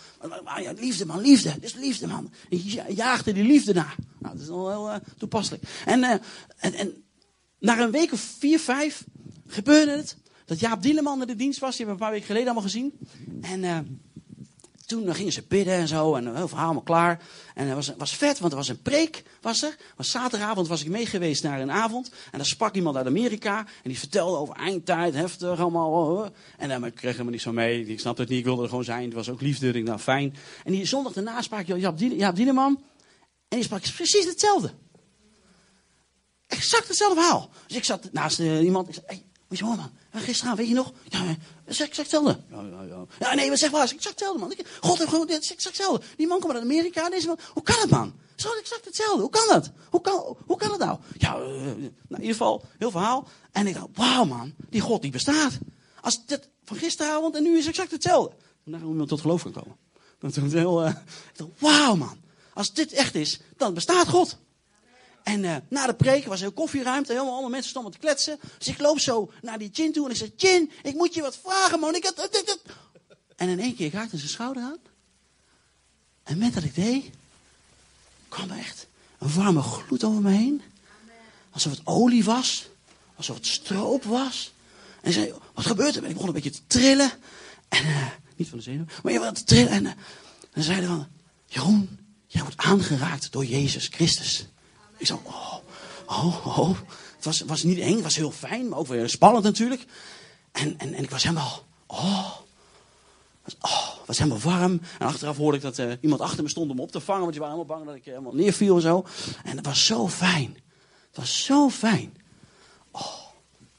[0.43, 2.31] Maar, ja, liefde man, liefde, dit is liefde man.
[2.49, 3.93] Ik jaagde die liefde na.
[4.19, 5.63] Nou, dat is wel heel uh, toepasselijk.
[5.85, 7.03] En, en, en
[7.59, 9.03] na een week of vier, vijf
[9.47, 10.17] gebeurde het
[10.49, 11.75] dat Jaap Dieleman naar de dienst was.
[11.77, 12.93] Die hebben we een paar weken geleden allemaal gezien.
[13.41, 13.79] En uh,
[14.85, 16.15] toen gingen ze bidden en zo.
[16.15, 17.21] En heel verhaal allemaal klaar.
[17.55, 19.23] En het was, was vet, want er was een preek.
[19.41, 19.77] Was er.
[19.95, 22.11] Was zaterdagavond was ik mee geweest naar een avond.
[22.31, 23.57] En daar sprak iemand uit Amerika.
[23.59, 25.91] En die vertelde over eindtijd, heftig, allemaal.
[25.91, 26.27] Oh, oh.
[26.57, 27.85] En dan kreeg helemaal niet zo mee.
[27.85, 29.03] Ik snapte het niet, ik wilde er gewoon zijn.
[29.03, 29.67] Het was ook liefde.
[29.67, 30.35] Ik dacht, nou fijn.
[30.63, 32.83] En die zondag daarna sprak Jaap, Jaap Dieleman.
[33.47, 34.71] En die sprak precies hetzelfde.
[36.47, 37.49] Exact hetzelfde verhaal.
[37.67, 38.87] Dus ik zat naast iemand.
[38.87, 40.21] Ik zei, moet je horen, man.
[40.21, 40.91] Gisteravond, weet je nog?
[41.07, 41.35] Ja,
[41.67, 42.39] zeg, ik hetzelfde.
[42.49, 43.05] Ja, ja, ja.
[43.19, 44.53] ja nee, maar zeg ik zeg hetzelfde, man.
[44.81, 46.05] God heeft gewoon, ik zeg hetzelfde.
[46.17, 47.39] Die man komt uit Amerika, deze man.
[47.53, 48.13] Hoe kan het, man?
[48.35, 49.21] Zo, exact hetzelfde.
[49.21, 49.71] Hoe kan dat?
[49.89, 50.99] Hoe kan, hoe kan het nou?
[51.17, 53.27] Ja, uh, nou, in ieder geval, heel verhaal.
[53.51, 54.53] En ik dacht, wauw, man.
[54.69, 55.57] Die God, die bestaat.
[56.01, 58.35] Als dit van gisteravond en nu is exact hetzelfde.
[58.65, 59.77] Dan hoe iemand tot geloof kan komen.
[60.19, 60.93] Dat is heel, uh,
[61.57, 62.17] wauw, man.
[62.53, 64.37] Als dit echt is, dan bestaat God.
[65.29, 67.11] En uh, na de preek was er een koffieruimte.
[67.11, 68.39] Helemaal allemaal mensen stonden te kletsen.
[68.57, 70.05] Dus ik loop zo naar die Chin toe.
[70.05, 71.93] En ik zeg, Chin, ik moet je wat vragen, man.
[73.35, 74.77] En in één keer raakte zijn schouder aan.
[76.23, 77.05] En met dat ik deed,
[78.27, 78.87] kwam er echt
[79.19, 80.61] een warme gloed over me heen.
[81.49, 82.69] Alsof het olie was.
[83.15, 84.53] Alsof het stroop was.
[85.01, 86.03] En zei, wat gebeurt er?
[86.03, 87.11] En ik begon een beetje te trillen.
[87.67, 89.71] En, uh, niet van de zenuw, maar je te trillen.
[89.71, 89.91] En uh,
[90.53, 91.07] dan zeiden van,
[91.45, 94.47] Jeroen, jij wordt aangeraakt door Jezus Christus.
[94.99, 95.55] Ik zo, oh,
[96.05, 96.77] oh, oh.
[97.15, 99.85] Het was, was niet eng, het was heel fijn, maar ook weer spannend natuurlijk.
[100.51, 102.35] En, en, en ik was helemaal, oh,
[103.59, 104.81] oh, was helemaal warm.
[104.99, 107.31] En achteraf hoorde ik dat uh, iemand achter me stond om op te vangen, want
[107.31, 109.05] die waren helemaal bang dat ik uh, helemaal neerviel en zo.
[109.43, 110.57] En het was zo fijn.
[111.07, 112.17] Het was zo fijn.
[112.91, 113.13] Oh,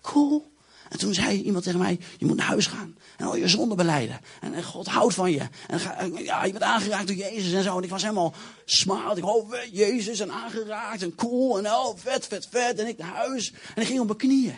[0.01, 0.50] cool.
[0.91, 2.97] En toen zei iemand tegen mij, je moet naar huis gaan.
[3.17, 4.21] En al je zonde beleiden.
[4.41, 5.49] En, God houdt van je.
[5.69, 5.81] En
[6.25, 7.77] ja, je bent aangeraakt door Jezus en zo.
[7.77, 9.19] En ik was helemaal smaald.
[9.19, 11.59] Ik oh, Jezus en aangeraakt en cool.
[11.59, 12.79] En oh, vet, vet, vet.
[12.79, 13.53] En ik naar huis.
[13.75, 14.55] En ik ging op mijn knieën.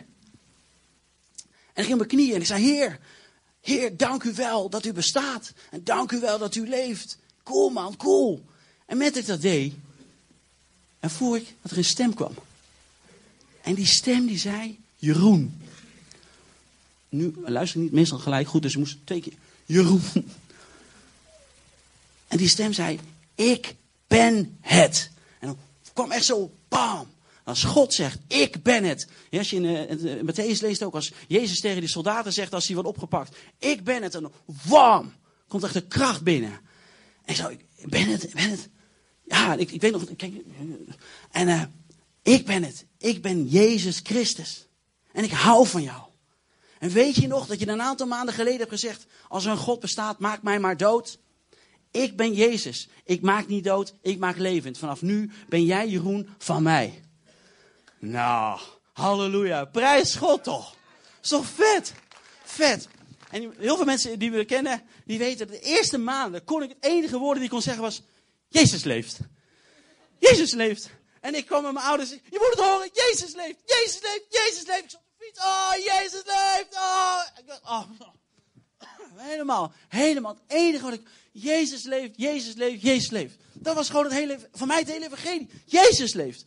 [1.72, 2.98] En ik ging op mijn knieën en ik zei, Heer,
[3.60, 5.52] Heer, dank u wel dat u bestaat.
[5.70, 7.18] En dank u wel dat u leeft.
[7.42, 8.44] Cool man, cool.
[8.86, 9.74] En met ik dat deed,
[11.00, 12.34] en voel ik dat er een stem kwam.
[13.62, 15.60] En die stem die zei, Jeroen.
[17.12, 19.32] Nu luister ik niet meestal gelijk goed, dus ik moest twee keer,
[19.64, 20.02] Jeroen.
[22.28, 22.98] En die stem zei,
[23.34, 23.74] ik
[24.06, 25.10] ben het.
[25.38, 25.58] En dan
[25.92, 27.06] kwam echt zo, bam.
[27.44, 29.08] Als God zegt, ik ben het.
[29.30, 29.64] Ja, je in,
[30.38, 33.36] uh, leest ook, als Jezus tegen die soldaten zegt, als hij wordt opgepakt.
[33.58, 34.14] Ik ben het.
[34.14, 35.12] En dan,
[35.48, 36.60] komt echt de kracht binnen.
[37.24, 38.68] En zo, ik ben het, ik ben het.
[39.24, 40.34] Ja, ik, ik weet nog, kijk,
[41.30, 41.62] en uh,
[42.22, 42.86] ik ben het.
[42.98, 44.66] Ik ben Jezus Christus.
[45.12, 46.02] En ik hou van jou.
[46.82, 49.56] En weet je nog dat je een aantal maanden geleden hebt gezegd, als er een
[49.56, 51.18] God bestaat, maak mij maar dood.
[51.90, 52.88] Ik ben Jezus.
[53.04, 54.78] Ik maak niet dood, ik maak levend.
[54.78, 57.02] Vanaf nu ben jij Jeroen van mij.
[57.98, 58.60] Nou,
[58.92, 59.64] halleluja.
[59.64, 60.74] Prijs God toch.
[61.20, 61.92] Toch vet?
[62.44, 62.88] Vet.
[63.30, 66.68] En heel veel mensen die we kennen, die weten dat de eerste maanden kon ik
[66.68, 68.02] het enige woord die ik kon zeggen was,
[68.48, 69.18] Jezus leeft.
[70.18, 70.90] Jezus leeft.
[71.20, 74.66] En ik kwam met mijn ouders, je moet het horen, Jezus leeft, Jezus leeft, Jezus
[74.66, 75.00] leeft.
[75.30, 77.22] Oh, Jezus leeft, oh.
[77.64, 77.90] oh.
[79.30, 80.32] Helemaal, helemaal.
[80.32, 83.36] Het enige wat ik, Jezus leeft, Jezus leeft, Jezus leeft.
[83.52, 85.50] Dat was gewoon het hele, van mij het hele evangelie.
[85.64, 86.44] Jezus leeft.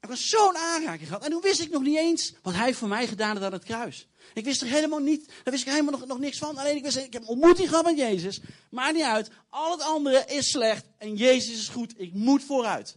[0.00, 1.24] Ik was zo'n aanraking gehad.
[1.24, 3.64] En toen wist ik nog niet eens wat hij voor mij gedaan had aan het
[3.64, 4.06] kruis.
[4.34, 6.58] Ik wist er helemaal niet, daar wist ik helemaal nog, nog niks van.
[6.58, 8.40] Alleen ik wist, ik heb ontmoeting gehad met Jezus.
[8.70, 9.30] Maakt niet uit.
[9.48, 10.84] Al het andere is slecht.
[10.98, 11.94] En Jezus is goed.
[11.96, 12.96] Ik moet vooruit.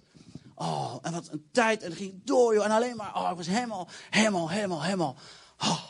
[0.55, 1.81] Oh, en wat een tijd.
[1.81, 2.65] En het ging door, joh.
[2.65, 5.15] En alleen maar, oh, ik was helemaal, helemaal, helemaal, helemaal.
[5.59, 5.83] Oh,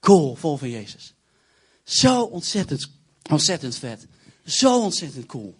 [0.00, 1.14] cool, vol van Jezus.
[1.84, 2.90] Zo ontzettend,
[3.30, 4.06] ontzettend vet.
[4.44, 5.58] Zo ontzettend cool.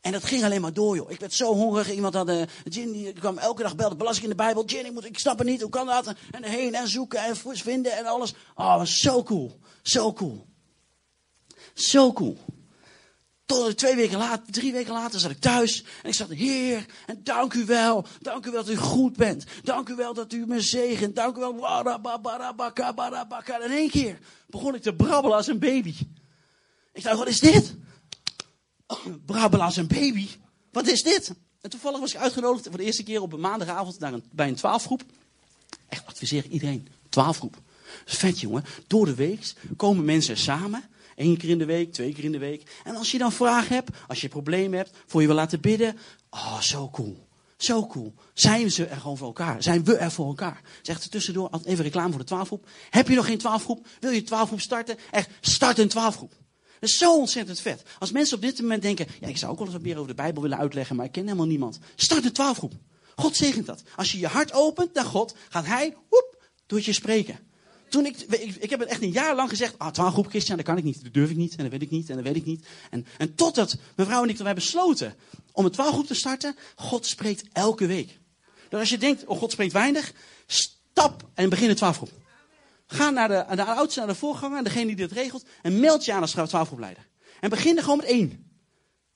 [0.00, 1.10] En dat ging alleen maar door, joh.
[1.10, 1.90] Ik werd zo hongerig.
[1.90, 4.64] Iemand had, uh, Jin, die kwam elke dag belas ik in de Bijbel.
[4.64, 6.14] Jin, ik, moet, ik snap het niet, hoe kan dat?
[6.30, 8.34] En heen en zoeken en vinden en alles.
[8.54, 9.58] Oh, was zo cool.
[9.82, 10.46] Zo cool.
[11.74, 12.38] Zo cool.
[13.50, 15.84] Tot twee weken later, drie weken later zat ik thuis.
[16.02, 18.06] En ik zat, Heer, en dank u wel.
[18.20, 19.44] Dank u wel dat u goed bent.
[19.62, 21.16] Dank u wel dat u me zegent.
[21.16, 21.84] Dank u wel.
[23.44, 25.94] En in één keer begon ik te brabbelen als een baby.
[26.92, 27.74] Ik dacht, wat is dit?
[29.26, 30.28] brabbelen als een baby.
[30.72, 31.32] Wat is dit?
[31.60, 34.48] En toevallig was ik uitgenodigd voor de eerste keer op een maandagavond naar een, bij
[34.48, 35.02] een twaalfgroep.
[35.88, 36.88] Echt adviseer ik iedereen.
[37.08, 37.52] Twaalfgroep.
[37.54, 38.64] Dat is vet jongen.
[38.86, 40.84] Door de week komen mensen samen.
[41.16, 42.80] Eén keer in de week, twee keer in de week.
[42.84, 45.96] En als je dan vragen hebt, als je problemen hebt, voor je wil laten bidden.
[46.30, 47.28] Oh, zo cool.
[47.56, 48.14] Zo cool.
[48.34, 49.62] Zijn ze er gewoon voor elkaar?
[49.62, 50.60] Zijn we er voor elkaar?
[50.82, 52.66] Zegt er tussendoor, even reclame voor de twaalfgroep.
[52.90, 53.86] Heb je nog geen twaalfgroep?
[54.00, 54.96] Wil je twaalfgroep starten?
[55.10, 56.32] Echt, start een twaalfgroep.
[56.80, 57.82] Dat is zo ontzettend vet.
[57.98, 60.08] Als mensen op dit moment denken, ja, ik zou ook wel eens wat meer over
[60.08, 61.78] de Bijbel willen uitleggen, maar ik ken helemaal niemand.
[61.94, 62.72] Start een twaalfgroep.
[63.16, 63.82] God zegent dat.
[63.96, 67.38] Als je je hart opent naar God, gaat Hij, woep, door je spreken.
[67.90, 68.16] Toen ik,
[68.58, 71.02] ik, heb het echt een jaar lang gezegd, ah, twaalfgroep Christian, dat kan ik niet,
[71.02, 72.66] dat durf ik niet, en dat weet ik niet, en dat weet ik niet.
[72.90, 75.14] En, en totdat mijn vrouw en ik hebben besloten
[75.52, 78.18] om een twaalfgroep te starten, God spreekt elke week.
[78.68, 80.12] Dus als je denkt, oh, God spreekt weinig,
[80.46, 82.10] stap en begin een twaalfgroep.
[82.86, 85.44] Ga naar de, de oudste, naar de voorganger, degene die dit regelt.
[85.62, 87.08] En meld je aan als 12-groepleider.
[87.40, 88.50] En begin er gewoon met één.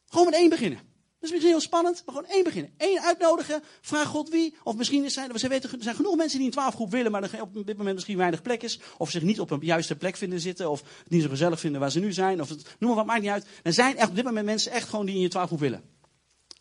[0.06, 0.78] Gewoon met één beginnen.
[1.24, 2.72] Is misschien heel spannend, maar gewoon één beginnen.
[2.76, 4.54] Eén uitnodigen, vraag God wie.
[4.62, 7.42] Of misschien zijn er, weten, er zijn genoeg mensen die een twaalfgroep willen, maar er
[7.42, 8.80] op dit moment misschien weinig plek is.
[8.98, 10.70] Of zich niet op een juiste plek vinden zitten.
[10.70, 12.40] Of niet zo gezellig vinden waar ze nu zijn.
[12.40, 13.46] Of het, noem maar wat, maakt niet uit.
[13.62, 15.82] Er zijn echt op dit moment mensen echt gewoon die in je twaalfgroep willen.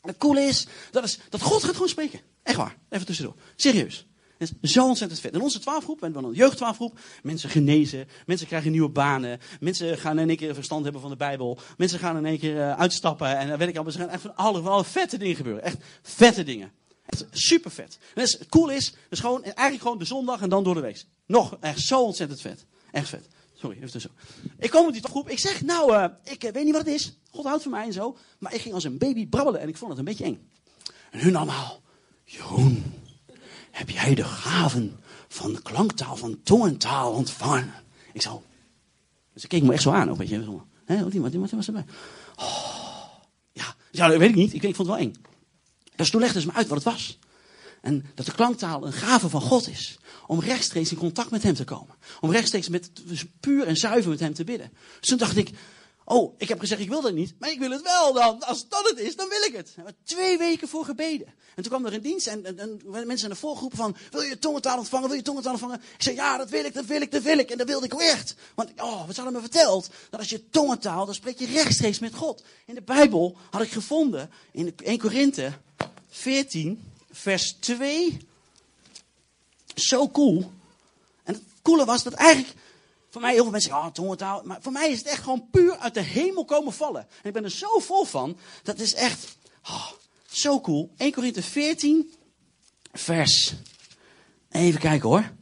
[0.02, 2.20] Het coole is dat, is, dat God gaat gewoon spreken.
[2.44, 2.78] Echt waar.
[2.90, 3.36] Even tussendoor.
[3.56, 4.08] Serieus
[4.62, 5.34] zo ontzettend vet.
[5.34, 10.20] In onze twaalfgroep, we hebben een jeugdtwaalfgroep, mensen genezen, mensen krijgen nieuwe banen, mensen gaan
[10.20, 13.38] in één keer verstand hebben van de Bijbel, mensen gaan in één keer uh, uitstappen
[13.38, 15.64] en dan weet ik al, er gaan echt van alle, alle vette dingen gebeuren.
[15.64, 16.72] Echt vette dingen.
[17.06, 17.98] Echt super vet.
[18.14, 21.06] En het cool is, dus gewoon, eigenlijk gewoon de zondag en dan door de week.
[21.26, 22.66] Nog, echt zo ontzettend vet.
[22.92, 23.28] Echt vet.
[23.54, 24.12] Sorry, even tussen.
[24.58, 25.30] Ik kom op die groep.
[25.30, 27.18] Ik zeg, nou, uh, ik weet niet wat het is.
[27.32, 28.18] God houdt van mij en zo.
[28.38, 30.50] Maar ik ging als een baby brabbelen en ik vond het een beetje eng.
[31.12, 31.82] En hun allemaal,
[32.24, 32.84] Jeroen,
[33.74, 37.74] heb jij de gaven van klanktaal, van tongentaal ontvangen?
[38.14, 38.40] Ik zou,
[39.34, 40.46] dus ik keek me echt zo aan, ook, weet je.
[40.86, 41.86] Wat, wat, wat was erbij?
[42.36, 42.84] Oh,
[43.94, 44.54] ja, dat weet ik niet.
[44.54, 45.16] Ik, ik vond het wel eng.
[45.96, 47.20] Dus toen legden ze me uit wat het was.
[47.82, 49.98] En dat de klanktaal een gave van God is.
[50.28, 51.96] Om rechtstreeks in contact met hem te komen.
[52.22, 54.72] Om rechtstreeks met, dus puur en zuiver met hem te bidden.
[55.00, 55.50] Dus toen dacht ik,
[56.06, 58.44] Oh, ik heb gezegd, ik wil dat niet, maar ik wil het wel dan.
[58.44, 59.76] Als dat het is, dan wil ik het.
[59.76, 61.28] We twee weken voor gebeden.
[61.28, 64.22] En toen kwam er een dienst en, en, en mensen in de voorgroepen van, wil
[64.22, 65.82] je tongentaal ontvangen, wil je tongentaal ontvangen?
[65.96, 67.52] Ik zei, ja, dat wil ik, dat wil ik, dat wil ik.
[67.52, 68.36] En dat wilde ik ook echt.
[68.56, 69.90] Want, oh, wat hadden me verteld?
[70.10, 72.44] Dat als je tongentaal, dan spreek je rechtstreeks met God.
[72.66, 75.54] In de Bijbel had ik gevonden, in 1 Korinthe
[76.10, 78.28] 14, vers 2.
[79.76, 80.52] Zo cool.
[81.24, 82.54] En het coole was dat eigenlijk
[83.14, 84.42] voor mij, heel veel mensen zeggen, oh, tongentaal.
[84.44, 87.02] Maar voor mij is het echt gewoon puur uit de hemel komen vallen.
[87.02, 88.38] En ik ben er zo vol van.
[88.64, 89.92] Dat is echt oh,
[90.26, 90.94] zo cool.
[90.98, 92.14] 1 Korinthe 14,
[92.92, 93.54] vers.
[94.50, 95.34] Even kijken hoor.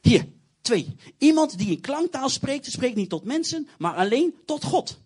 [0.00, 0.28] Hier,
[0.60, 0.96] twee.
[1.18, 4.98] Iemand die in klanktaal spreekt, spreekt niet tot mensen, maar alleen tot God.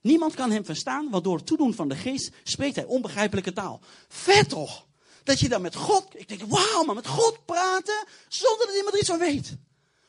[0.00, 3.80] Niemand kan hem verstaan, want door het toedoen van de geest spreekt hij onbegrijpelijke taal.
[4.08, 4.86] Vet toch?
[5.22, 8.94] Dat je dan met God, ik denk, wauw, maar met God praten zonder dat iemand
[8.94, 9.56] er iets van weet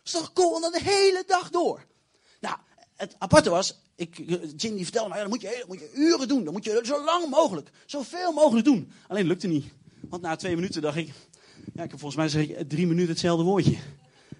[0.03, 0.61] is toch cool?
[0.61, 1.85] Dan de hele dag door.
[2.39, 2.55] Nou,
[2.95, 4.15] het aparte was, ik,
[4.57, 6.43] vertelde mij, dat moet je, moet je uren doen.
[6.43, 8.91] Dan moet je zo lang mogelijk, zoveel mogelijk doen.
[9.07, 9.65] Alleen lukte niet.
[10.09, 11.13] Want na twee minuten dacht ik,
[11.73, 13.77] ja, ik volgens mij zeg ik drie minuten hetzelfde woordje.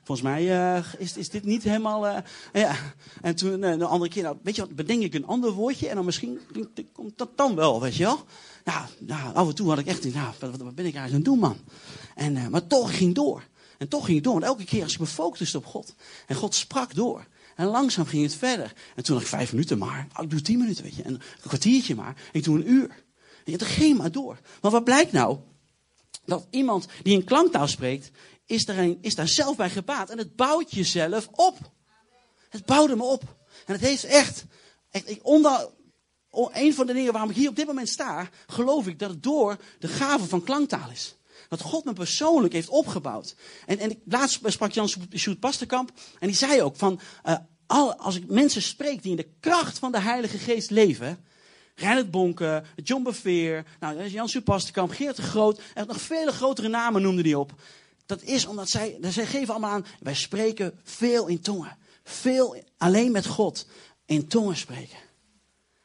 [0.03, 2.07] Volgens mij uh, is, is dit niet helemaal.
[2.07, 2.17] Uh,
[2.53, 2.75] ja.
[3.21, 5.87] En toen uh, de andere keer, nou, weet je wat, bedenk ik een ander woordje
[5.87, 6.39] en dan misschien
[6.93, 8.19] komt dat dan wel, weet je wel.
[8.63, 11.13] Nou, nou, af en toe had ik echt, nou, wat, wat ben ik eigenlijk aan
[11.13, 11.57] het doen, man?
[12.15, 13.43] En, maar toch ging door.
[13.83, 14.33] En toch ging het door.
[14.33, 15.95] Want elke keer als ik me focuste op God.
[16.27, 17.27] En God sprak door.
[17.55, 18.73] En langzaam ging het verder.
[18.95, 20.07] En toen dacht ik vijf minuten maar.
[20.17, 21.03] Oh, ik doe tien minuten, weet je.
[21.03, 22.15] En een kwartiertje maar.
[22.31, 23.03] Ik doe een uur.
[23.45, 24.39] En het ging maar door.
[24.61, 25.37] Maar wat blijkt nou?
[26.25, 28.11] Dat iemand die een klanktaal spreekt,
[28.45, 30.09] is daar, een, is daar zelf bij gebaat.
[30.09, 31.57] En het bouwt jezelf op.
[32.49, 33.21] Het bouwde me op.
[33.65, 34.45] En het heeft echt,
[34.89, 35.69] echt ik, onder,
[36.31, 39.23] een van de dingen waarom ik hier op dit moment sta, geloof ik dat het
[39.23, 41.15] door de gave van klanktaal is.
[41.53, 43.35] Wat God me persoonlijk heeft opgebouwd.
[43.65, 45.91] En, en laatst sprak Jan Sjoerd Pasterkamp.
[46.19, 49.91] En die zei ook van, uh, als ik mensen spreek die in de kracht van
[49.91, 51.25] de Heilige Geest leven.
[51.75, 55.61] Reinhard Bonke, John Beveer, nou, Jan Sjoerd Pasterkamp, Geert de Groot.
[55.73, 57.53] En nog vele grotere namen noemde die op.
[58.05, 61.77] Dat is omdat zij, zij geven allemaal aan, wij spreken veel in tongen.
[62.03, 63.65] Veel alleen met God
[64.05, 64.97] in tongen spreken.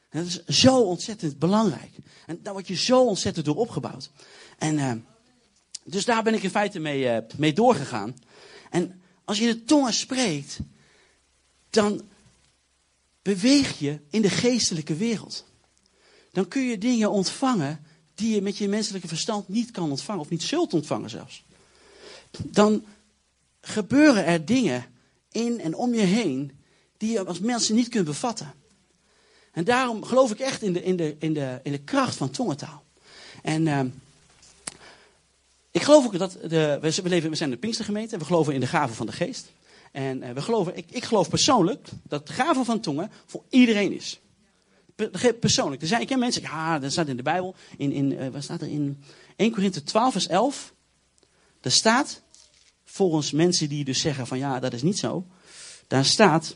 [0.09, 1.91] En dat is zo ontzettend belangrijk.
[2.25, 4.11] En daar word je zo ontzettend door opgebouwd.
[4.57, 4.91] En uh,
[5.89, 8.15] dus daar ben ik in feite mee, uh, mee doorgegaan.
[8.69, 10.59] En als je de tongen spreekt,
[11.69, 12.01] dan
[13.21, 15.45] beweeg je in de geestelijke wereld.
[16.31, 20.29] Dan kun je dingen ontvangen die je met je menselijke verstand niet kan ontvangen, of
[20.29, 21.43] niet zult ontvangen zelfs.
[22.43, 22.85] Dan
[23.61, 24.85] gebeuren er dingen
[25.31, 26.51] in en om je heen
[26.97, 28.53] die je als mensen niet kunt bevatten.
[29.51, 32.29] En daarom geloof ik echt in de, in de, in de, in de kracht van
[32.29, 32.83] tongentaal.
[33.41, 33.81] En uh,
[35.71, 38.59] ik geloof ook dat de, we, leven, we zijn de Pinkstergemeente en we geloven in
[38.59, 39.51] de gaven van de geest.
[39.91, 43.93] En uh, we geloven, ik, ik geloof persoonlijk dat de gave van tongen voor iedereen
[43.93, 44.19] is.
[45.39, 45.81] persoonlijk.
[45.81, 47.55] Er zijn, ik ken mensen, ja, dat staat in de Bijbel.
[47.77, 49.03] In, in, uh, waar staat er in
[49.35, 50.73] 1 Korinthe 12 vers 11.
[51.61, 52.21] Daar staat,
[52.83, 55.25] volgens mensen die dus zeggen van ja, dat is niet zo.
[55.87, 56.55] Daar staat,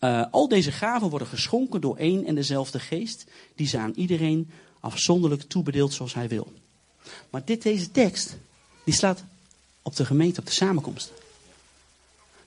[0.00, 3.24] uh, al deze gaven worden geschonken door één en dezelfde geest.
[3.54, 4.50] Die ze aan iedereen
[4.80, 6.52] afzonderlijk toebedeelt zoals hij wil.
[7.30, 8.36] Maar dit, deze tekst,
[8.84, 9.24] die slaat
[9.82, 11.12] op de gemeente, op de samenkomst.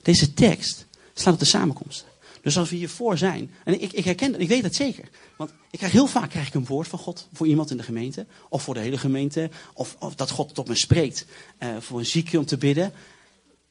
[0.02, 2.04] Deze tekst slaat op de samenkomst.
[2.42, 5.08] Dus als we hiervoor zijn, en ik, ik herken dat, ik weet dat zeker.
[5.36, 7.82] Want ik krijg heel vaak krijg ik een woord van God voor iemand in de
[7.82, 8.26] gemeente.
[8.48, 9.50] Of voor de hele gemeente.
[9.74, 11.26] Of, dat God tot me spreekt
[11.58, 12.92] uh, voor een zieke om te bidden.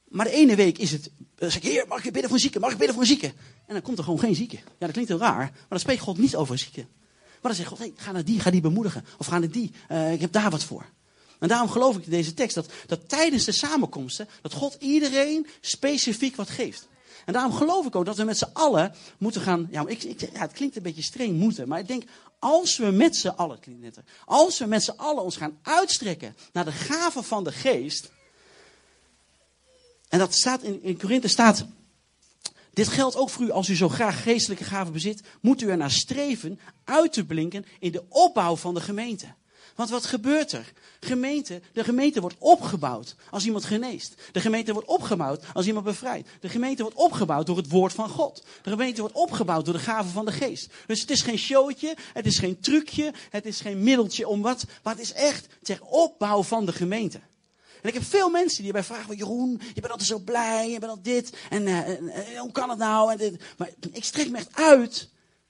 [0.08, 2.60] Maar de ene week is het, zeg ik, heer, mag ik bidden voor een zieke?
[2.60, 3.34] Mag ik bidden voor een zieke?
[3.68, 4.56] En dan komt er gewoon geen zieke.
[4.56, 6.86] Ja, dat klinkt heel raar, maar dan spreekt God niet over een zieke.
[7.52, 9.06] Dan zegt God, ga naar die, ga die bemoedigen.
[9.18, 10.86] Of ga naar die, uh, ik heb daar wat voor.
[11.40, 15.48] En daarom geloof ik in deze tekst dat, dat tijdens de samenkomsten, dat God iedereen
[15.62, 16.88] specifiek wat geeft.
[17.26, 19.68] En daarom geloof ik ook dat we met z'n allen moeten gaan.
[19.72, 21.68] Ja, ik, het klinkt een beetje streng moeten.
[21.68, 22.04] Maar ik denk,
[22.40, 26.66] als we met z'n allen, klinkt als we met z'n allen ons gaan uitstrekken naar
[26.66, 28.12] de gaven van de geest.
[30.10, 31.66] En dat staat in, in Korinthe staat.
[32.74, 35.22] Dit geldt ook voor u als u zo graag geestelijke gaven bezit.
[35.42, 39.28] Moet u er naar streven uit te blinken in de opbouw van de gemeente.
[39.76, 40.74] Want wat gebeurt er?
[41.00, 44.16] Gemeente, de gemeente wordt opgebouwd als iemand geneest.
[44.32, 46.30] De gemeente wordt opgebouwd als iemand bevrijdt.
[46.40, 48.44] De gemeente wordt opgebouwd door het woord van God.
[48.62, 50.74] De gemeente wordt opgebouwd door de gaven van de geest.
[50.88, 54.66] Dus het is geen showtje, het is geen trucje, het is geen middeltje om wat.
[54.84, 57.20] Het is echt zeg, opbouw van de gemeente.
[57.84, 60.80] En ik heb veel mensen die bij vragen: Jeroen, je bent altijd zo blij, je
[60.80, 61.38] bent al dit.
[61.50, 63.18] En, uh, hoe kan het nou?
[63.18, 63.40] En.
[63.58, 65.10] Maar ik strek me echt uit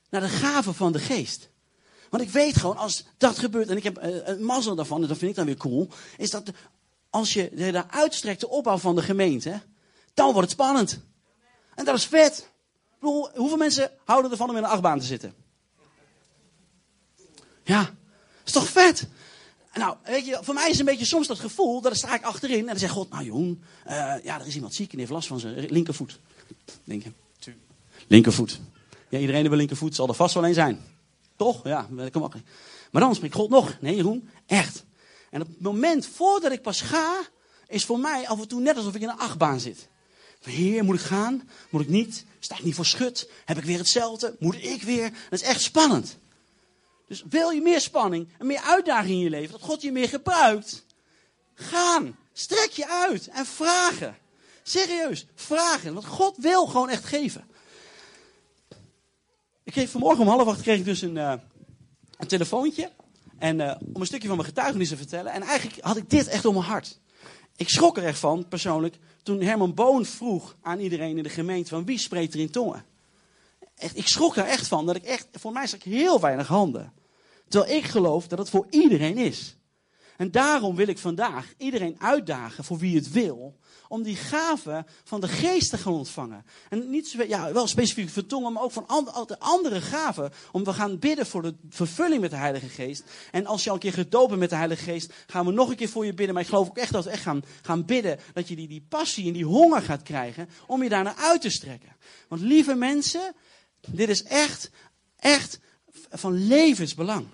[0.10, 1.50] naar de gaven van de geest.
[2.10, 5.08] Want ik weet gewoon, als dat gebeurt, en ik heb uh, een mazzel daarvan, en
[5.08, 6.52] dat vind ik dan weer cool, is dat
[7.10, 9.62] als je de uitstrekt de opbouw van de gemeente,
[10.13, 11.00] dan wordt het spannend.
[11.76, 12.50] En dat is vet.
[13.00, 15.34] hoeveel mensen houden ervan om in een achtbaan te zitten?
[17.63, 17.93] Ja,
[18.46, 19.08] is toch vet?
[19.73, 22.23] Nou, weet je, voor mij is het een beetje soms dat gevoel, dat sta ik
[22.23, 25.12] achterin en dan zegt God, nou Joen, uh, ja, er is iemand ziek en heeft
[25.12, 26.19] last van zijn linkervoet.
[26.83, 27.12] Denk je,
[28.07, 28.59] linkervoet.
[29.09, 30.79] Ja, iedereen die een linkervoet zal er vast wel een zijn.
[31.36, 31.63] Toch?
[31.63, 32.33] Ja, dat ook.
[32.91, 34.83] Maar dan spreekt God nog, nee Jeroen, echt.
[35.29, 37.21] En op het moment voordat ik pas ga,
[37.67, 39.88] is voor mij af en toe net alsof ik in een achtbaan zit.
[40.41, 41.49] Heer, moet ik gaan?
[41.69, 42.25] Moet ik niet?
[42.39, 43.29] Sta ik niet voor schut?
[43.45, 44.36] Heb ik weer hetzelfde?
[44.39, 45.09] Moet ik weer?
[45.29, 46.17] Dat is echt spannend.
[47.08, 50.10] Dus wil je meer spanning en meer uitdaging in je leven, dat God je meer
[50.10, 50.86] gebruikt?
[51.54, 52.18] Gaan.
[52.34, 54.18] Strek je uit en vragen.
[54.63, 55.94] Serieus, vragen.
[55.94, 57.46] Want God wil gewoon echt geven.
[59.63, 62.92] Ik kreeg vanmorgen om half acht kreeg ik dus een, een telefoontje.
[63.44, 65.32] En uh, om een stukje van mijn getuigenis te vertellen.
[65.32, 67.00] En eigenlijk had ik dit echt om mijn hart.
[67.56, 71.70] Ik schrok er echt van, persoonlijk, toen Herman Boon vroeg aan iedereen in de gemeente
[71.70, 72.86] van wie spreekt er in tongen.
[73.84, 76.48] Echt, ik schrok er echt van, dat ik echt, voor mij zag ik heel weinig
[76.48, 76.93] handen.
[77.48, 79.58] Terwijl ik geloof dat het voor iedereen is.
[80.17, 85.22] En daarom wil ik vandaag iedereen uitdagen voor wie het wil, om die gave van
[85.22, 86.46] de geest te gaan ontvangen.
[86.69, 90.32] En niet ja, wel specifiek voor tongen, maar ook van andere, andere gaven.
[90.52, 93.04] Om we gaan bidden voor de vervulling met de Heilige Geest.
[93.32, 95.69] En als je al een keer gedoopt bent met de Heilige Geest, gaan we nog
[95.69, 96.34] een keer voor je bidden.
[96.34, 98.86] Maar ik geloof ook echt dat we echt gaan, gaan bidden, dat je die, die
[98.89, 101.96] passie en die honger gaat krijgen, om je daarna uit te strekken.
[102.28, 103.36] Want lieve mensen,
[103.88, 104.69] dit is echt,
[105.15, 105.60] echt
[106.10, 107.28] van levensbelang.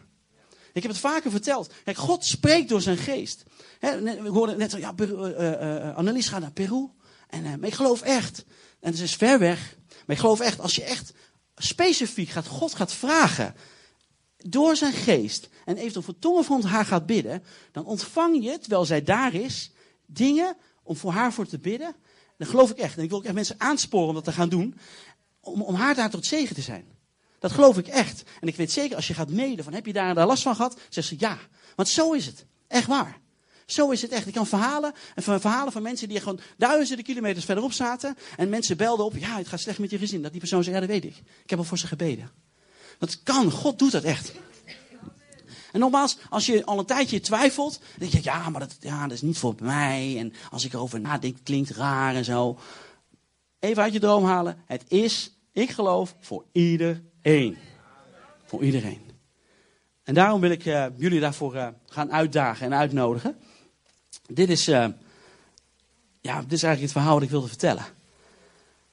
[0.74, 1.74] Ik heb het vaker verteld.
[1.84, 3.44] Kijk, God spreekt door zijn geest.
[3.80, 6.90] we hoorden net, ja, uh, Annelies gaat naar Peru.
[7.30, 8.46] En, maar ik geloof echt,
[8.80, 11.14] en het is ver weg, maar ik geloof echt, als je echt
[11.56, 13.56] specifiek gaat, God gaat vragen,
[14.38, 18.86] door zijn geest, en eventueel voor tongen van haar gaat bidden, dan ontvang je, terwijl
[18.86, 19.72] zij daar is,
[20.06, 21.96] dingen om voor haar voor te bidden.
[22.38, 22.98] Dat geloof ik echt.
[22.98, 24.76] En ik wil ook echt mensen aansporen om dat te gaan doen,
[25.42, 26.86] om, om haar daar tot zegen te zijn.
[27.40, 28.24] Dat geloof ik echt.
[28.42, 30.56] En ik weet zeker, als je gaat mailen van heb je daar, daar last van
[30.56, 30.80] gehad?
[30.90, 31.38] Zegt ze ja.
[31.76, 32.46] Want zo is het.
[32.68, 33.20] Echt waar.
[33.66, 34.28] Zo is het echt.
[34.28, 38.18] Ik kan verhalen, en verhalen van mensen die gewoon duizenden kilometers verderop zaten.
[38.38, 40.22] En mensen belden op, ja, het gaat slecht met je gezin.
[40.22, 41.18] Dat die persoon zei, ja, dat weet ik.
[41.44, 42.32] Ik heb al voor ze gebeden.
[42.98, 43.52] Dat kan.
[43.52, 44.34] God doet dat echt.
[45.72, 49.02] En nogmaals, als je al een tijdje twijfelt, dan denk je, ja, maar dat, ja,
[49.02, 50.16] dat is niet voor mij.
[50.18, 52.60] En als ik erover nadenk, klinkt raar en zo.
[53.60, 54.64] Even uit je droom halen.
[54.66, 57.58] Het is, ik geloof, voor ieder Eén.
[58.46, 59.02] Voor iedereen.
[60.04, 63.38] En daarom wil ik uh, jullie daarvoor uh, gaan uitdagen en uitnodigen.
[64.28, 64.88] Dit is, uh,
[66.22, 67.86] ja, dit is eigenlijk het verhaal wat ik wilde vertellen.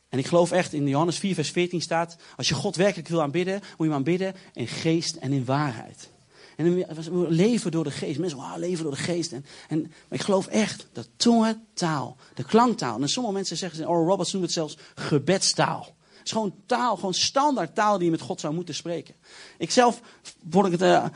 [0.08, 3.22] En ik geloof echt, in Johannes 4, vers 14 staat: Als je God werkelijk wil
[3.22, 6.10] aanbidden, moet je hem aanbidden in geest en in waarheid.
[6.56, 8.18] En we leven door de geest.
[8.18, 9.32] Mensen, wow, leven door de geest.
[9.32, 13.00] En, en, maar ik geloof echt dat tongentaal, de klanktaal.
[13.00, 15.94] En sommige mensen zeggen, Oral Roberts noemt het zelfs gebedstaal
[16.26, 19.14] is gewoon taal, gewoon standaard taal die je met God zou moeten spreken.
[19.58, 20.00] Ik zelf,
[20.42, 21.06] word ik het uh,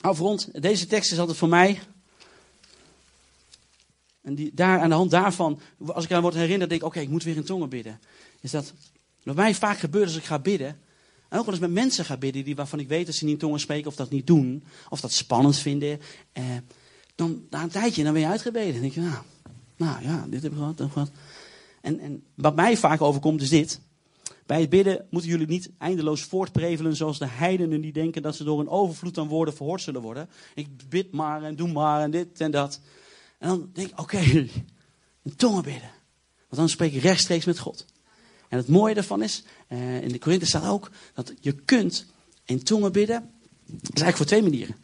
[0.00, 1.80] afrond, deze tekst is altijd voor mij.
[4.22, 7.00] En die, daar, aan de hand daarvan, als ik aan word herinnerd, denk ik, oké,
[7.00, 8.00] ik moet weer in tongen bidden.
[8.40, 8.72] Is dat,
[9.22, 10.80] wat mij vaak gebeurt als ik ga bidden,
[11.30, 13.32] en ook wel eens met mensen ga bidden die, waarvan ik weet dat ze niet
[13.32, 16.00] in tongen spreken of dat niet doen, of dat spannend vinden.
[16.32, 16.44] Eh,
[17.14, 18.72] dan na een tijdje, dan ben je uitgebeden.
[18.72, 19.22] Dan denk je, nou,
[19.76, 21.10] nou ja, dit heb ik gehad, dat ik gehad.
[21.80, 23.80] En, en wat mij vaak overkomt is dit.
[24.46, 28.44] Bij het bidden moeten jullie niet eindeloos voortprevelen zoals de heidenen die denken dat ze
[28.44, 30.28] door een overvloed aan woorden verhoord zullen worden.
[30.54, 32.80] Ik bid maar en doe maar en dit en dat.
[33.38, 34.18] En dan denk ik, oké,
[35.22, 35.90] in tongen bidden.
[36.36, 37.84] Want dan spreek ik rechtstreeks met God.
[38.50, 42.06] En het mooie daarvan is, uh, in de Korinthe staat ook, dat je kunt
[42.44, 43.30] in tongen bidden.
[43.66, 44.76] Dat is eigenlijk voor twee manieren.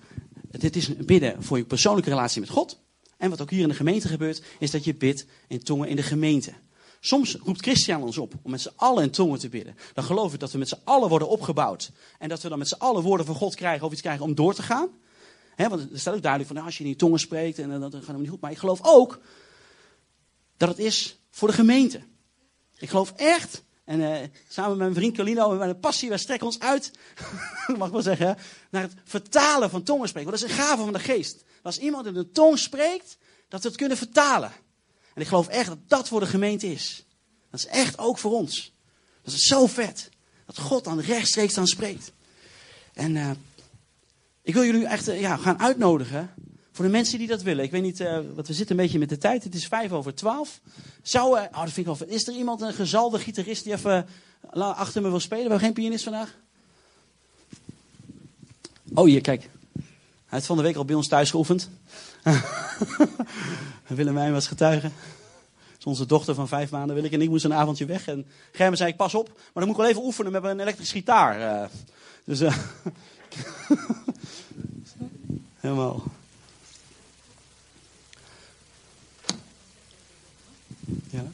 [0.51, 2.79] Dit is bidden voor je persoonlijke relatie met God.
[3.17, 5.97] En wat ook hier in de gemeente gebeurt, is dat je bidt in tongen in
[5.97, 6.53] de gemeente.
[7.01, 9.77] Soms roept Christian ons op om met z'n allen in tongen te bidden.
[9.95, 11.91] Dan geloof ik dat we met z'n allen worden opgebouwd.
[12.19, 14.35] En dat we dan met z'n allen woorden van God krijgen of iets krijgen om
[14.35, 14.89] door te gaan.
[15.57, 18.07] want er staat ook duidelijk van nou, als je in tongen spreekt en dat gaat
[18.07, 18.41] hem niet goed.
[18.41, 19.21] Maar ik geloof ook
[20.57, 22.01] dat het is voor de gemeente.
[22.79, 24.17] Ik geloof echt, en uh,
[24.49, 26.91] samen met mijn vriend Colino en mijn passie, wij strekken ons uit,
[27.79, 28.37] mag ik wel zeggen,
[28.71, 30.31] naar het vertalen van tongen spreken.
[30.31, 31.45] Want dat is een gave van de geest.
[31.63, 33.17] Als iemand in een tong spreekt,
[33.49, 34.53] dat we het kunnen vertalen.
[35.15, 37.05] En ik geloof echt dat dat voor de gemeente is.
[37.51, 38.73] Dat is echt ook voor ons.
[39.23, 40.09] Dat is zo vet.
[40.47, 42.13] Dat God dan rechtstreeks aan spreekt.
[42.93, 43.31] En uh,
[44.43, 46.35] ik wil jullie echt uh, ja, gaan uitnodigen.
[46.77, 47.65] Voor de mensen die dat willen.
[47.65, 49.45] Ik weet niet, uh, we zitten een beetje met de tijd.
[49.45, 50.61] Het is vijf over twaalf.
[51.03, 52.09] Zou, oh, dat vind ik wel.
[52.09, 54.07] Is er iemand, een gezalde gitarist, die even
[54.51, 55.45] achter me wil spelen?
[55.45, 56.35] We hebben geen pianist vandaag.
[58.95, 59.49] Oh, hier, kijk.
[59.73, 59.83] Hij
[60.29, 61.71] heeft van de week al bij ons thuis geoefend.
[63.87, 64.91] Willemijn was getuige.
[65.85, 67.13] onze dochter van vijf maanden, wil ik.
[67.13, 68.07] En ik moest een avondje weg.
[68.07, 70.61] En Germen zei, ik pas op, maar dan moet ik wel even oefenen met een
[70.61, 71.71] elektrische gitaar.
[72.25, 72.41] Dus
[75.67, 76.03] helemaal.
[81.11, 81.25] Ja.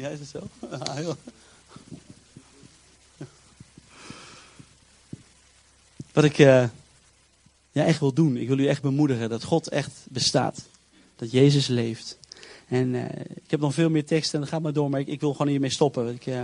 [0.00, 0.48] Ja, is het zo?
[6.12, 6.64] Wat ik uh,
[7.72, 10.62] ja, echt wil doen, ik wil u echt bemoedigen dat God echt bestaat.
[11.16, 12.18] Dat Jezus leeft.
[12.68, 13.04] En uh,
[13.44, 15.48] ik heb nog veel meer teksten en dat gaat maar door, maar ik, wil gewoon
[15.48, 16.14] hiermee stoppen.
[16.14, 16.42] Ik, uh,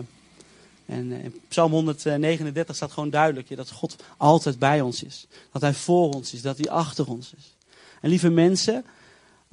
[0.87, 5.27] en Psalm 139 staat gewoon duidelijk dat God altijd bij ons is.
[5.53, 7.55] Dat Hij voor ons is, dat Hij achter ons is.
[8.01, 8.85] En lieve mensen,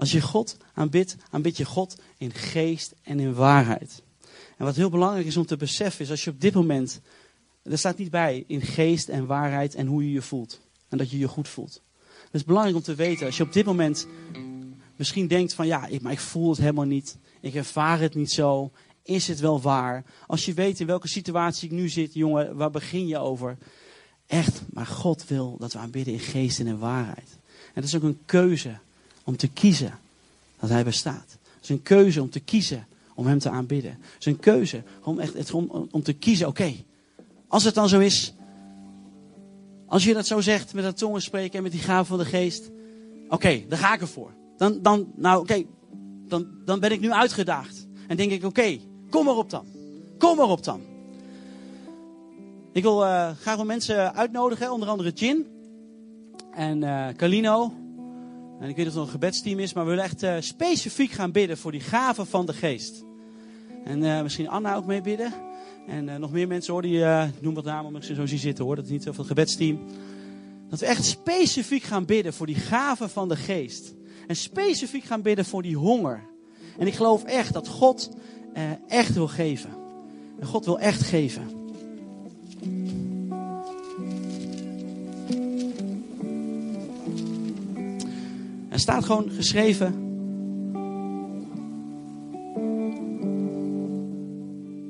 [0.03, 4.03] als je God aanbidt, aanbid je God in geest en in waarheid.
[4.57, 7.01] En wat heel belangrijk is om te beseffen is, als je op dit moment,
[7.61, 10.61] er staat niet bij in geest en waarheid en hoe je je voelt.
[10.89, 11.81] En dat je je goed voelt.
[12.23, 14.07] Het is belangrijk om te weten, als je op dit moment
[14.95, 17.17] misschien denkt van ja, maar ik voel het helemaal niet.
[17.41, 18.71] Ik ervaar het niet zo.
[19.03, 20.03] Is het wel waar?
[20.27, 23.57] Als je weet in welke situatie ik nu zit, jongen, waar begin je over?
[24.27, 27.29] Echt, maar God wil dat we aanbidden in geest en in waarheid.
[27.47, 28.79] En dat is ook een keuze
[29.23, 29.99] om te kiezen
[30.59, 31.37] dat Hij bestaat.
[31.41, 33.91] Het is een keuze om te kiezen om Hem te aanbidden.
[33.91, 36.73] Het is een keuze om, echt, om, om te kiezen, oké,
[37.47, 38.33] als het dan zo is,
[39.85, 42.25] als je dat zo zegt met dat tongen spreken en met die gave van de
[42.25, 42.69] geest,
[43.29, 44.31] oké, dan ga ik ervoor.
[44.57, 45.63] Dan, dan nou oké,
[46.27, 47.87] dan, dan ben ik nu uitgedaagd.
[48.07, 49.65] En denk ik, oké, kom maar op dan.
[50.17, 50.81] Kom maar op dan.
[52.71, 55.47] Ik wil uh, graag wel mensen uitnodigen, onder andere Jin
[56.51, 57.82] en uh, Calino.
[58.59, 61.11] En ik weet dat het nog een gebedsteam is, maar we willen echt uh, specifiek
[61.11, 63.03] gaan bidden voor die gaven van de geest.
[63.83, 65.33] En misschien Anna ook mee bidden.
[65.87, 67.03] En nog meer mensen hoor, die
[67.39, 68.75] noem wat namen, omdat ik ze zo zie zitten hoor.
[68.75, 69.79] Dat is niet zoveel gebedsteam.
[70.69, 73.93] Dat we echt specifiek gaan bidden voor die gaven van de geest.
[74.27, 76.23] En specifiek gaan bidden voor die honger.
[76.77, 78.09] En ik geloof echt dat God
[78.87, 79.69] echt wil geven.
[80.39, 81.62] En God wil echt geven.
[88.73, 89.93] Er staat gewoon geschreven.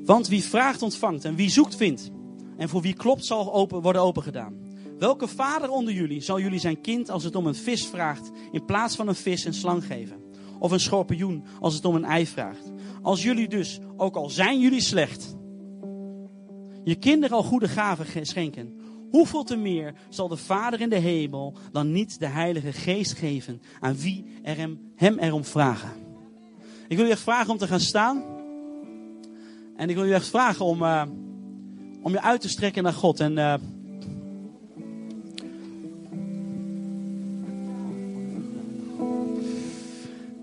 [0.04, 2.10] Want wie vraagt ontvangt en wie zoekt vindt.
[2.56, 4.54] En voor wie klopt zal open, worden opengedaan.
[4.98, 8.64] Welke vader onder jullie zal jullie zijn kind als het om een vis vraagt, in
[8.64, 10.22] plaats van een vis een slang geven?
[10.58, 12.72] Of een schorpioen als het om een ei vraagt?
[13.02, 15.36] Als jullie dus, ook al zijn jullie slecht,
[16.84, 18.78] je kinderen al goede gaven schenken,
[19.14, 23.62] hoeveel te meer zal de Vader in de hemel dan niet de Heilige Geest geven
[23.80, 25.90] aan wie er hem, hem erom vragen?
[26.88, 28.24] Ik wil je echt vragen om te gaan staan.
[29.76, 31.02] En ik wil je echt vragen om, uh,
[32.02, 33.20] om je uit te strekken naar God.
[33.20, 33.54] En uh,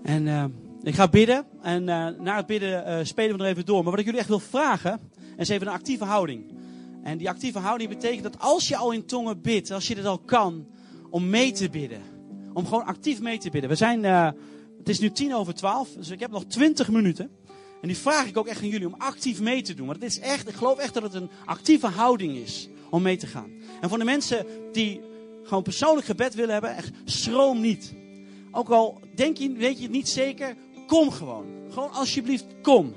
[0.02, 0.44] En uh,
[0.82, 1.44] ik ga bidden.
[1.62, 3.82] En na het bidden spelen we er even door.
[3.82, 5.00] Maar wat ik jullie echt wil vragen,
[5.36, 6.60] is even een actieve houding.
[7.02, 10.04] En die actieve houding betekent dat als je al in tongen bidt, als je dit
[10.04, 10.66] al kan,
[11.10, 12.02] om mee te bidden.
[12.52, 13.70] Om gewoon actief mee te bidden.
[13.70, 14.04] We zijn,
[14.78, 17.30] het is nu tien over twaalf, dus ik heb nog twintig minuten.
[17.80, 19.86] En die vraag ik ook echt aan jullie om actief mee te doen.
[19.86, 23.16] Want het is echt, ik geloof echt dat het een actieve houding is om mee
[23.16, 23.50] te gaan.
[23.80, 25.00] En voor de mensen die
[25.42, 27.94] gewoon persoonlijk gebed willen hebben, echt schroom niet.
[28.50, 31.46] Ook al denk je, weet je het niet zeker, kom gewoon.
[31.70, 32.94] Gewoon alsjeblieft, kom.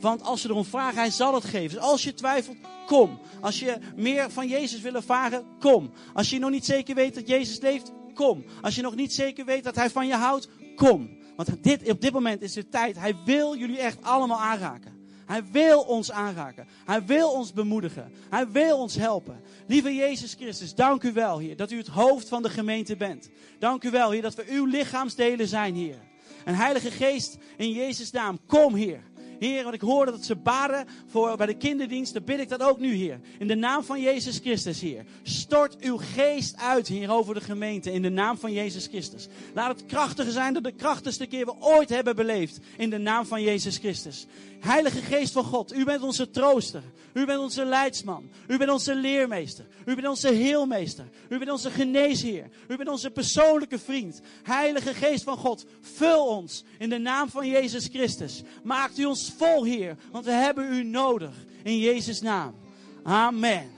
[0.00, 1.76] Want als ze erom vragen, hij zal het geven.
[1.76, 2.56] Dus als je twijfelt,
[2.86, 3.18] kom.
[3.40, 5.90] Als je meer van Jezus wil ervaren, kom.
[6.12, 8.44] Als je nog niet zeker weet dat Jezus leeft, kom.
[8.60, 11.18] Als je nog niet zeker weet dat hij van je houdt, kom.
[11.36, 12.98] Want dit, op dit moment is de tijd.
[12.98, 15.02] Hij wil jullie echt allemaal aanraken.
[15.26, 16.66] Hij wil ons aanraken.
[16.84, 18.12] Hij wil ons bemoedigen.
[18.30, 19.40] Hij wil ons helpen.
[19.66, 23.30] Lieve Jezus Christus, dank u wel, Heer, dat u het hoofd van de gemeente bent.
[23.58, 25.98] Dank u wel, Heer, dat we uw lichaamsdelen zijn, Heer.
[26.44, 29.02] En Heilige Geest, in Jezus' naam, kom, Heer.
[29.44, 32.12] Heer, want ik hoorde dat ze baden voor, bij de kinderdienst.
[32.12, 33.20] Dan bid ik dat ook nu, Heer.
[33.38, 35.04] In de naam van Jezus Christus, Heer.
[35.22, 37.92] Stort uw geest uit, Heer, over de gemeente.
[37.92, 39.28] In de naam van Jezus Christus.
[39.54, 42.58] Laat het krachtiger zijn dan de krachtigste keer we ooit hebben beleefd.
[42.76, 44.26] In de naam van Jezus Christus.
[44.60, 46.82] Heilige Geest van God, u bent onze trooster.
[47.12, 48.30] U bent onze leidsman.
[48.46, 49.66] U bent onze leermeester.
[49.84, 51.04] U bent onze heelmeester.
[51.28, 52.50] U bent onze geneesheer.
[52.68, 54.20] U bent onze persoonlijke vriend.
[54.42, 58.42] Heilige Geest van God, vul ons in de naam van Jezus Christus.
[58.62, 61.34] Maakt u ons vol, Heer, want we hebben u nodig.
[61.62, 62.54] In Jezus' naam.
[63.02, 63.74] Amen.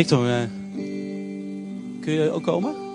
[0.00, 0.59] Victor, eh,
[2.10, 2.88] kun je ook komen?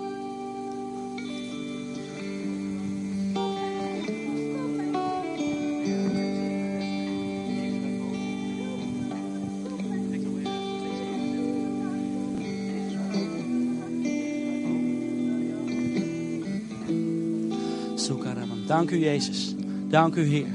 [18.66, 19.54] Dank u, Jezus.
[19.88, 20.46] Dank u, Heer.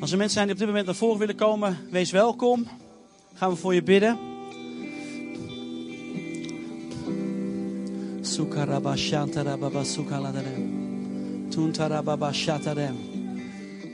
[0.00, 2.66] Als er mensen zijn die op dit moment naar voren willen komen, wees welkom.
[3.34, 4.33] Gaan we voor je bidden.
[8.34, 10.62] Sukarabashantarababasukaladarem.
[11.50, 12.96] Tuntarababashatarem.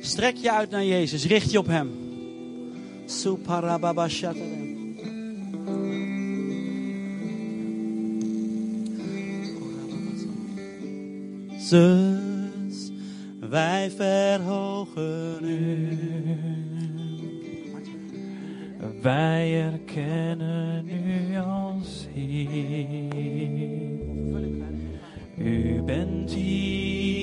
[0.00, 1.26] Strek je uit naar Jezus.
[1.26, 1.90] Richt je op Hem.
[3.06, 4.68] Suparababashatarem.
[11.58, 12.90] Zus,
[13.40, 15.98] wij verhogen u.
[19.02, 23.69] Wij erkennen u als Heer.
[25.90, 27.19] U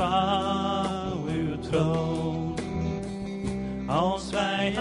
[0.00, 2.54] aanbidden, bouw uw troon.
[3.86, 4.72] Als wij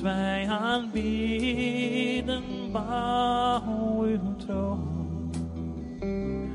[0.00, 2.42] Als wij aanbidden,
[2.72, 5.30] bouw uw troon.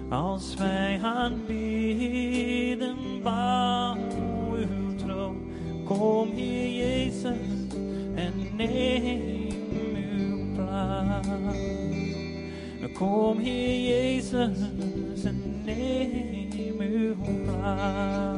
[0.10, 3.96] Als wij aanbidden, bouw
[4.56, 5.38] uw troon.
[5.84, 7.38] Kom Heer Jezus
[8.16, 11.28] en neem uw plaats.
[12.94, 14.58] Kom Heer Jezus
[15.24, 18.35] en neem uw plaats.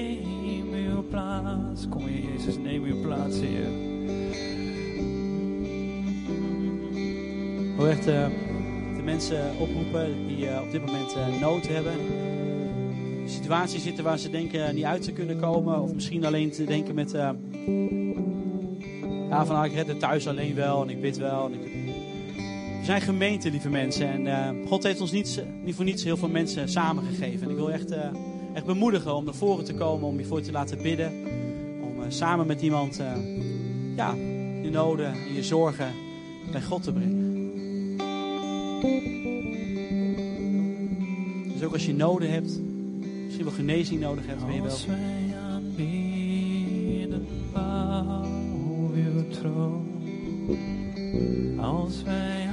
[0.00, 1.88] Neem uw plaats.
[1.88, 3.88] Kom Heer Jezus, neem uw plaats, Heer.
[7.76, 8.26] Wil echt eh,
[8.96, 11.92] de mensen oproepen die eh, op dit moment eh, nood hebben.
[13.22, 15.82] In situaties zitten waar ze denken niet uit te kunnen komen.
[15.82, 17.10] Of misschien alleen te denken met...
[19.30, 21.50] ja, van ah, ik red het thuis alleen wel en ik bid wel.
[21.50, 24.26] We zijn gemeente, lieve mensen.
[24.26, 27.42] En God heeft ons niet, niet voor niets heel veel mensen samengegeven.
[27.42, 27.94] En ik wil echt,
[28.54, 31.12] echt bemoedigen om naar voren te komen, om je voor te laten bidden.
[31.82, 33.12] Om eh, samen met iemand eh,
[33.96, 34.14] ja,
[34.62, 35.92] je noden en je zorgen
[36.52, 37.28] bij God te brengen.
[41.52, 42.60] Dus ook als je noden hebt,
[43.24, 44.70] misschien wel genezing nodig hebt, ben je wel.
[44.70, 47.26] Als wij aanbieden.
[51.60, 52.46] Als wij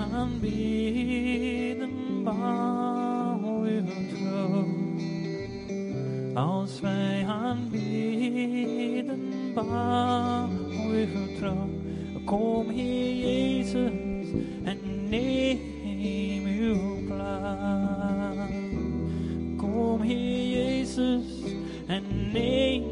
[9.57, 11.69] aanbieden, bouw uw troon.
[12.25, 13.91] Kom Heer Jezus
[14.63, 18.51] en neem uw plaats.
[19.57, 21.25] Kom Heer Jezus
[21.87, 22.83] en neem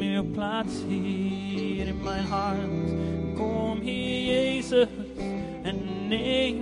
[0.00, 2.94] uw plaats hier in mijn hart.
[3.34, 4.88] Kom Heer Jezus
[5.62, 5.76] en
[6.08, 6.58] neem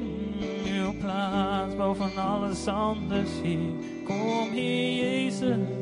[0.66, 3.72] uw plaats boven alles anders hier.
[4.04, 5.77] Kom Heer Jezus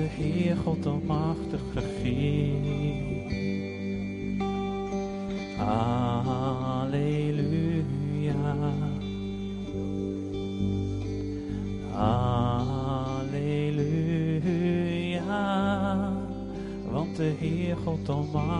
[0.00, 3.32] de Heer God almachtig regeert.
[5.56, 6.94] Halleluja.
[11.92, 13.42] Halleluja.
[16.90, 18.59] Want de Heer God almachtig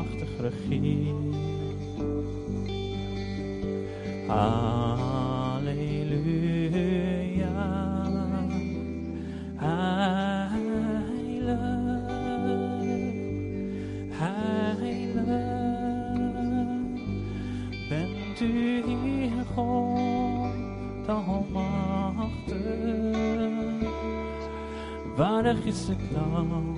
[25.70, 26.76] is het lam,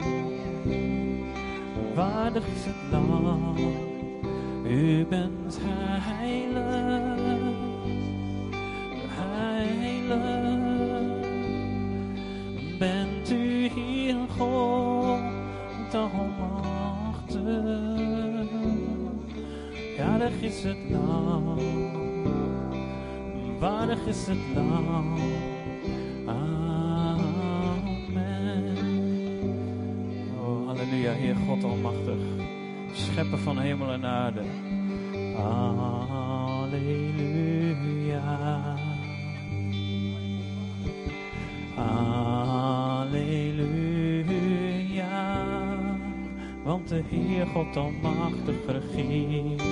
[1.94, 2.74] waardig is het.
[4.66, 6.58] U bent heilig,
[9.08, 10.20] heilig.
[12.78, 17.40] Bent u hier God almachtig?
[19.98, 21.58] Waardig is het lam,
[23.58, 25.16] waardig is het lam.
[26.26, 26.71] Amen.
[31.02, 32.20] Halleluja, Heer God almachtig,
[32.92, 34.42] schepper van hemel en aarde.
[35.36, 36.80] Halleluja.
[41.74, 43.16] Halleluja,
[46.64, 49.62] want de Heer God almachtig regeert.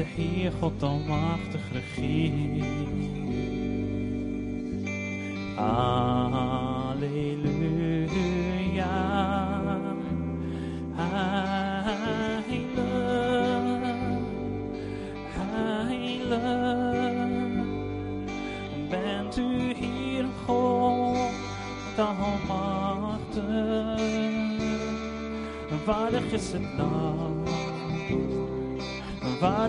[0.00, 2.64] De Heer God almachtig regeert.
[5.56, 7.00] Halleluja.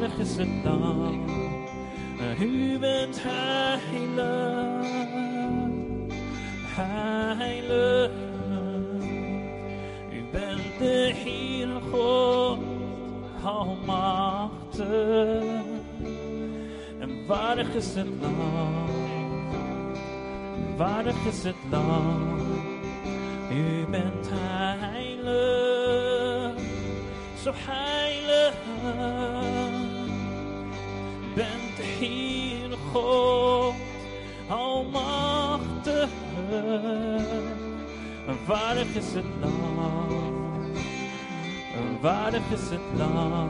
[0.01, 1.25] Waardig is het lam.
[2.39, 4.81] U bent heilig
[6.75, 8.11] heilig.
[10.11, 12.59] U bent de Heer God,
[13.43, 14.85] almachtig.
[16.99, 18.89] En waardig is het lam,
[20.77, 22.39] waardig is het lam.
[23.51, 25.33] U bent heilig,
[27.43, 29.80] zo heilig.
[31.35, 33.75] Bent Heer God,
[34.49, 36.09] almachtig.
[38.47, 39.79] Waardig is het lam,
[42.01, 43.49] waardig is het lam.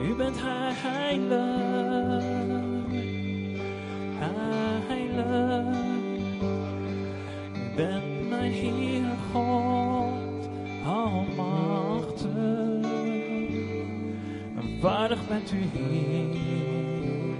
[0.00, 2.37] U bent heilig.
[15.38, 17.36] Bent u Heer,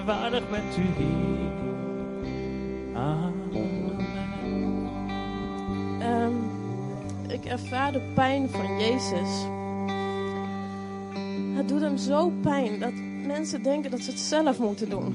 [0.04, 1.52] waardig bent u Heer.
[2.94, 3.96] Amen.
[6.00, 6.32] Ehm,
[7.28, 9.46] ik ervaar de pijn van Jezus.
[11.54, 12.92] Het doet hem zo pijn dat
[13.26, 15.14] mensen denken dat ze het zelf moeten doen.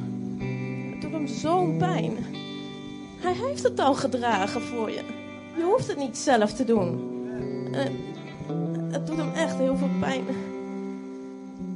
[0.92, 2.18] Het doet hem zo'n pijn.
[3.20, 5.04] Hij heeft het al gedragen voor je.
[5.56, 7.18] Je hoeft het niet zelf te doen.
[7.72, 7.96] En
[8.92, 10.26] het doet hem echt heel veel pijn.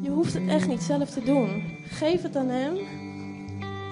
[0.02, 1.64] Je hoeft het echt niet zelf te doen.
[1.88, 2.78] Geef het aan hem.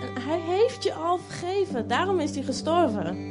[0.01, 1.87] En hij heeft je al vergeven.
[1.87, 3.30] Daarom is hij gestorven.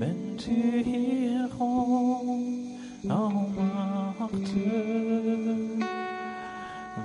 [0.00, 2.24] Bent u hier God
[3.08, 4.48] almachtig.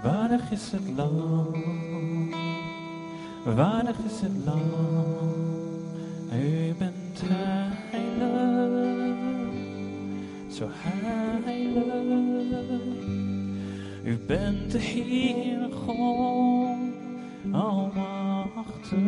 [0.04, 1.54] Waardig is het lam,
[3.44, 5.34] waardig is het lam.
[6.34, 7.24] U bent
[7.92, 9.54] heilig,
[10.52, 11.64] zo heilig.
[14.04, 16.78] U bent de Heer God,
[17.52, 19.04] almachtig.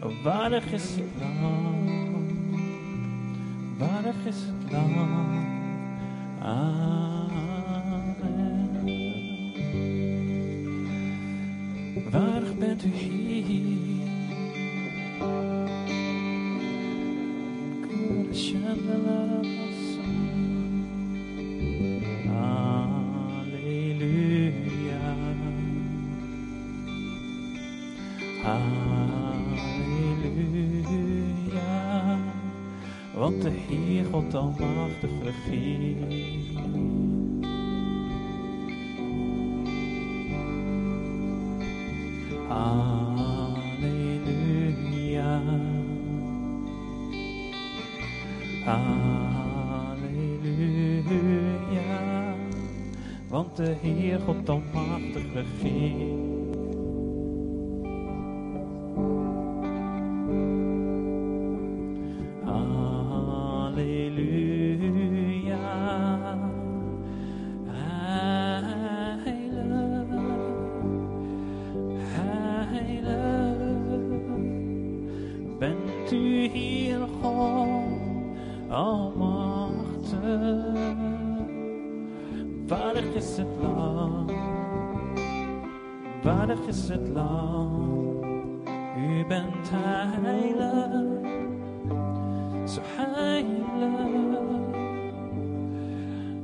[0.00, 2.32] Waardig is het land,
[3.78, 4.96] waardig is het land.
[6.42, 7.40] Amen.
[12.10, 13.70] Waardig bent u hier.
[33.30, 36.12] Want de Heer God almachtig regeert.
[42.48, 43.82] Halleluja.
[48.64, 50.00] Halleluja.
[53.28, 54.79] Want de Heer God almachtig
[82.70, 84.32] Waardig is het land,
[86.22, 88.24] waardig is het land.
[88.96, 90.90] U bent heilig,
[92.68, 93.58] zo heilig.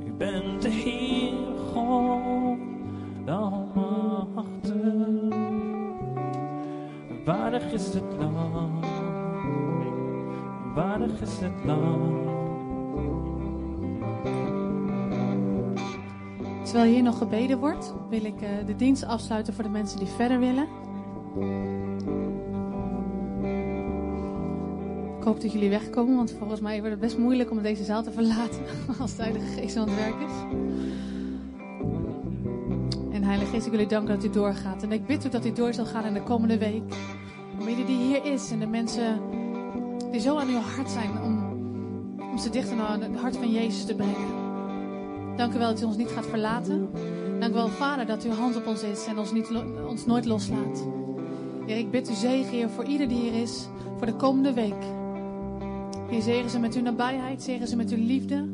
[0.06, 2.58] U bent de Heer God,
[3.24, 4.74] de almachtig.
[7.24, 8.86] Waardig is het land,
[10.74, 12.05] waardig is het land.
[16.76, 20.08] Terwijl hier nog gebeden wordt, wil ik eh, de dienst afsluiten voor de mensen die
[20.08, 20.68] verder willen.
[25.18, 28.02] Ik hoop dat jullie wegkomen, want volgens mij wordt het best moeilijk om deze zaal
[28.02, 28.60] te verlaten
[29.00, 30.32] als de Heilige Geest aan het werk is.
[33.12, 34.82] En Heilige Geest, ik wil u danken dat u doorgaat.
[34.82, 36.94] En ik bid ook dat u door zal gaan in de komende week.
[37.60, 39.20] Om ieder die hier is en de mensen
[40.10, 41.44] die zo aan uw hart zijn om,
[42.30, 44.35] om ze dichter naar het hart van Jezus te brengen.
[45.36, 46.88] Dank u wel dat u ons niet gaat verlaten.
[47.40, 49.50] Dank u wel, Vader, dat uw hand op ons is en ons, niet,
[49.88, 50.86] ons nooit loslaat.
[51.66, 54.84] Heer, ik bid u zegen, Heer, voor ieder die hier is, voor de komende week.
[56.08, 58.48] Heer, zegen ze met uw nabijheid, zegen ze met uw liefde.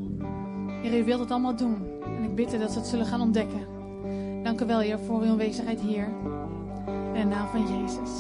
[0.83, 1.77] Heer, u wilt het allemaal doen.
[2.05, 3.67] En ik bid u dat ze het zullen gaan ontdekken.
[4.43, 6.09] Dank u wel, Heer, voor uw aanwezigheid hier.
[7.15, 8.11] In de naam van Jezus.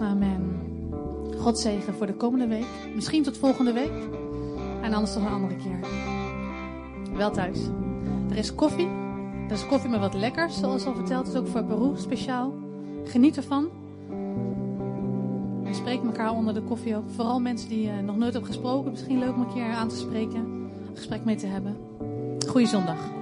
[0.00, 0.60] Amen.
[1.38, 2.66] God zegen voor de komende week.
[2.94, 3.92] Misschien tot volgende week.
[4.82, 5.78] En anders tot een andere keer.
[7.16, 7.58] Wel thuis.
[8.32, 8.88] Er is koffie.
[9.48, 11.26] Er is koffie met wat lekkers, zoals al verteld.
[11.26, 12.54] Het is ook voor Peru speciaal.
[13.04, 13.68] Geniet ervan.
[15.64, 17.10] En spreek elkaar onder de koffie ook.
[17.14, 18.90] Vooral mensen die eh, nog nooit hebben gesproken.
[18.90, 20.40] Misschien leuk om een keer aan te spreken.
[20.40, 21.76] Een gesprek mee te hebben.
[22.48, 23.21] Goeie zondag.